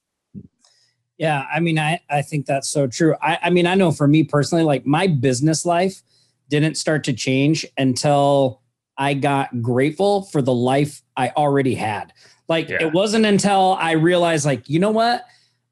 Yeah, 1.17 1.45
I 1.53 1.59
mean, 1.59 1.77
I, 1.77 1.99
I 2.09 2.23
think 2.23 2.47
that's 2.47 2.67
so 2.67 2.87
true. 2.87 3.15
I, 3.21 3.37
I 3.43 3.49
mean, 3.51 3.67
I 3.67 3.75
know 3.75 3.91
for 3.91 4.07
me 4.07 4.23
personally, 4.23 4.63
like 4.63 4.87
my 4.87 5.05
business 5.05 5.67
life 5.67 6.01
didn't 6.49 6.77
start 6.77 7.03
to 7.03 7.13
change 7.13 7.63
until 7.77 8.61
I 8.97 9.13
got 9.13 9.61
grateful 9.61 10.23
for 10.23 10.41
the 10.41 10.53
life 10.53 11.01
I 11.15 11.29
already 11.29 11.75
had. 11.75 12.11
Like 12.51 12.67
yeah. 12.67 12.81
it 12.81 12.91
wasn't 12.91 13.25
until 13.25 13.77
I 13.79 13.93
realized, 13.93 14.45
like, 14.45 14.67
you 14.67 14.77
know 14.77 14.91
what? 14.91 15.25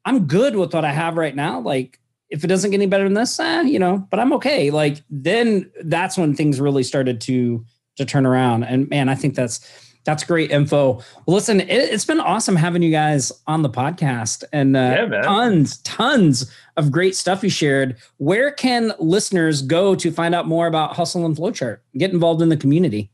I'm 0.06 0.26
good 0.26 0.56
with 0.56 0.72
what 0.72 0.82
I 0.82 0.92
have 0.92 1.18
right 1.18 1.36
now. 1.36 1.60
Like, 1.60 2.00
if 2.30 2.42
it 2.42 2.46
doesn't 2.46 2.70
get 2.70 2.78
any 2.78 2.86
better 2.86 3.04
than 3.04 3.12
this, 3.12 3.38
eh, 3.38 3.62
you 3.64 3.78
know, 3.78 4.08
but 4.10 4.18
I'm 4.18 4.32
okay. 4.32 4.70
Like 4.70 5.02
then 5.10 5.70
that's 5.82 6.16
when 6.16 6.34
things 6.34 6.58
really 6.58 6.82
started 6.82 7.20
to 7.22 7.62
to 7.96 8.06
turn 8.06 8.24
around. 8.24 8.64
And 8.64 8.88
man, 8.88 9.10
I 9.10 9.14
think 9.14 9.34
that's 9.34 9.60
that's 10.04 10.24
great 10.24 10.50
info. 10.50 10.94
Well, 11.26 11.34
listen, 11.34 11.60
it, 11.60 11.90
has 11.90 12.06
been 12.06 12.18
awesome 12.18 12.56
having 12.56 12.82
you 12.82 12.90
guys 12.90 13.30
on 13.46 13.60
the 13.60 13.68
podcast 13.68 14.42
and 14.50 14.74
uh, 14.74 15.08
yeah, 15.10 15.20
tons, 15.20 15.76
tons 15.82 16.50
of 16.78 16.90
great 16.90 17.14
stuff 17.14 17.44
you 17.44 17.50
shared. 17.50 17.98
Where 18.16 18.52
can 18.52 18.94
listeners 18.98 19.60
go 19.60 19.94
to 19.96 20.10
find 20.10 20.34
out 20.34 20.48
more 20.48 20.66
about 20.66 20.96
Hustle 20.96 21.26
and 21.26 21.36
Flowchart? 21.36 21.80
Get 21.98 22.10
involved 22.12 22.40
in 22.40 22.48
the 22.48 22.56
community. 22.56 23.10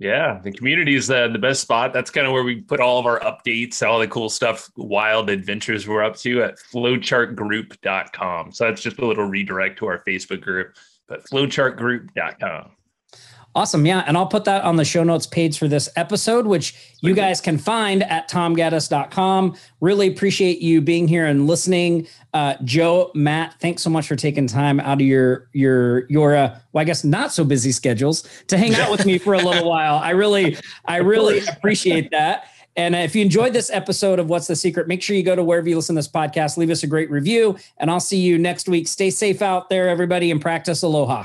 Yeah, 0.00 0.40
the 0.42 0.50
community 0.50 0.94
is 0.94 1.10
uh, 1.10 1.28
the 1.28 1.38
best 1.38 1.60
spot. 1.60 1.92
That's 1.92 2.10
kind 2.10 2.26
of 2.26 2.32
where 2.32 2.42
we 2.42 2.62
put 2.62 2.80
all 2.80 2.98
of 2.98 3.04
our 3.04 3.20
updates, 3.20 3.86
all 3.86 3.98
the 3.98 4.08
cool 4.08 4.30
stuff, 4.30 4.70
wild 4.74 5.28
adventures 5.28 5.86
we're 5.86 6.02
up 6.02 6.16
to 6.16 6.42
at 6.42 6.56
flowchartgroup.com. 6.58 8.52
So 8.52 8.64
that's 8.64 8.80
just 8.80 8.98
a 8.98 9.06
little 9.06 9.26
redirect 9.26 9.78
to 9.80 9.86
our 9.86 10.02
Facebook 10.02 10.40
group, 10.40 10.74
but 11.06 11.22
flowchartgroup.com. 11.26 12.70
Awesome. 13.52 13.84
Yeah. 13.84 14.04
And 14.06 14.16
I'll 14.16 14.28
put 14.28 14.44
that 14.44 14.62
on 14.62 14.76
the 14.76 14.84
show 14.84 15.02
notes 15.02 15.26
page 15.26 15.58
for 15.58 15.66
this 15.66 15.88
episode, 15.96 16.46
which 16.46 16.74
you 17.00 17.14
guys 17.14 17.40
can 17.40 17.58
find 17.58 18.04
at 18.04 18.30
tomgaddis.com. 18.30 19.56
Really 19.80 20.06
appreciate 20.06 20.60
you 20.60 20.80
being 20.80 21.08
here 21.08 21.26
and 21.26 21.48
listening. 21.48 22.06
Uh, 22.32 22.54
Joe, 22.62 23.10
Matt, 23.14 23.58
thanks 23.58 23.82
so 23.82 23.90
much 23.90 24.06
for 24.06 24.14
taking 24.14 24.46
time 24.46 24.78
out 24.78 25.00
of 25.00 25.06
your, 25.06 25.48
your, 25.52 26.06
your, 26.08 26.36
uh, 26.36 26.58
well, 26.72 26.82
I 26.82 26.84
guess 26.84 27.02
not 27.02 27.32
so 27.32 27.42
busy 27.42 27.72
schedules 27.72 28.22
to 28.46 28.56
hang 28.56 28.76
out 28.76 28.88
with 28.88 29.04
me 29.04 29.18
for 29.18 29.34
a 29.34 29.42
little 29.42 29.68
while. 29.68 29.96
I 29.96 30.10
really, 30.10 30.56
I 30.84 30.98
really 30.98 31.44
appreciate 31.46 32.12
that. 32.12 32.44
And 32.76 32.94
if 32.94 33.16
you 33.16 33.22
enjoyed 33.22 33.52
this 33.52 33.68
episode 33.70 34.20
of 34.20 34.28
What's 34.28 34.46
the 34.46 34.54
Secret, 34.54 34.86
make 34.86 35.02
sure 35.02 35.16
you 35.16 35.24
go 35.24 35.34
to 35.34 35.42
wherever 35.42 35.68
you 35.68 35.74
listen 35.74 35.96
to 35.96 35.98
this 35.98 36.08
podcast, 36.08 36.56
leave 36.56 36.70
us 36.70 36.84
a 36.84 36.86
great 36.86 37.10
review, 37.10 37.58
and 37.78 37.90
I'll 37.90 37.98
see 37.98 38.18
you 38.18 38.38
next 38.38 38.68
week. 38.68 38.86
Stay 38.86 39.10
safe 39.10 39.42
out 39.42 39.70
there, 39.70 39.88
everybody, 39.88 40.30
and 40.30 40.40
practice 40.40 40.82
aloha. 40.82 41.24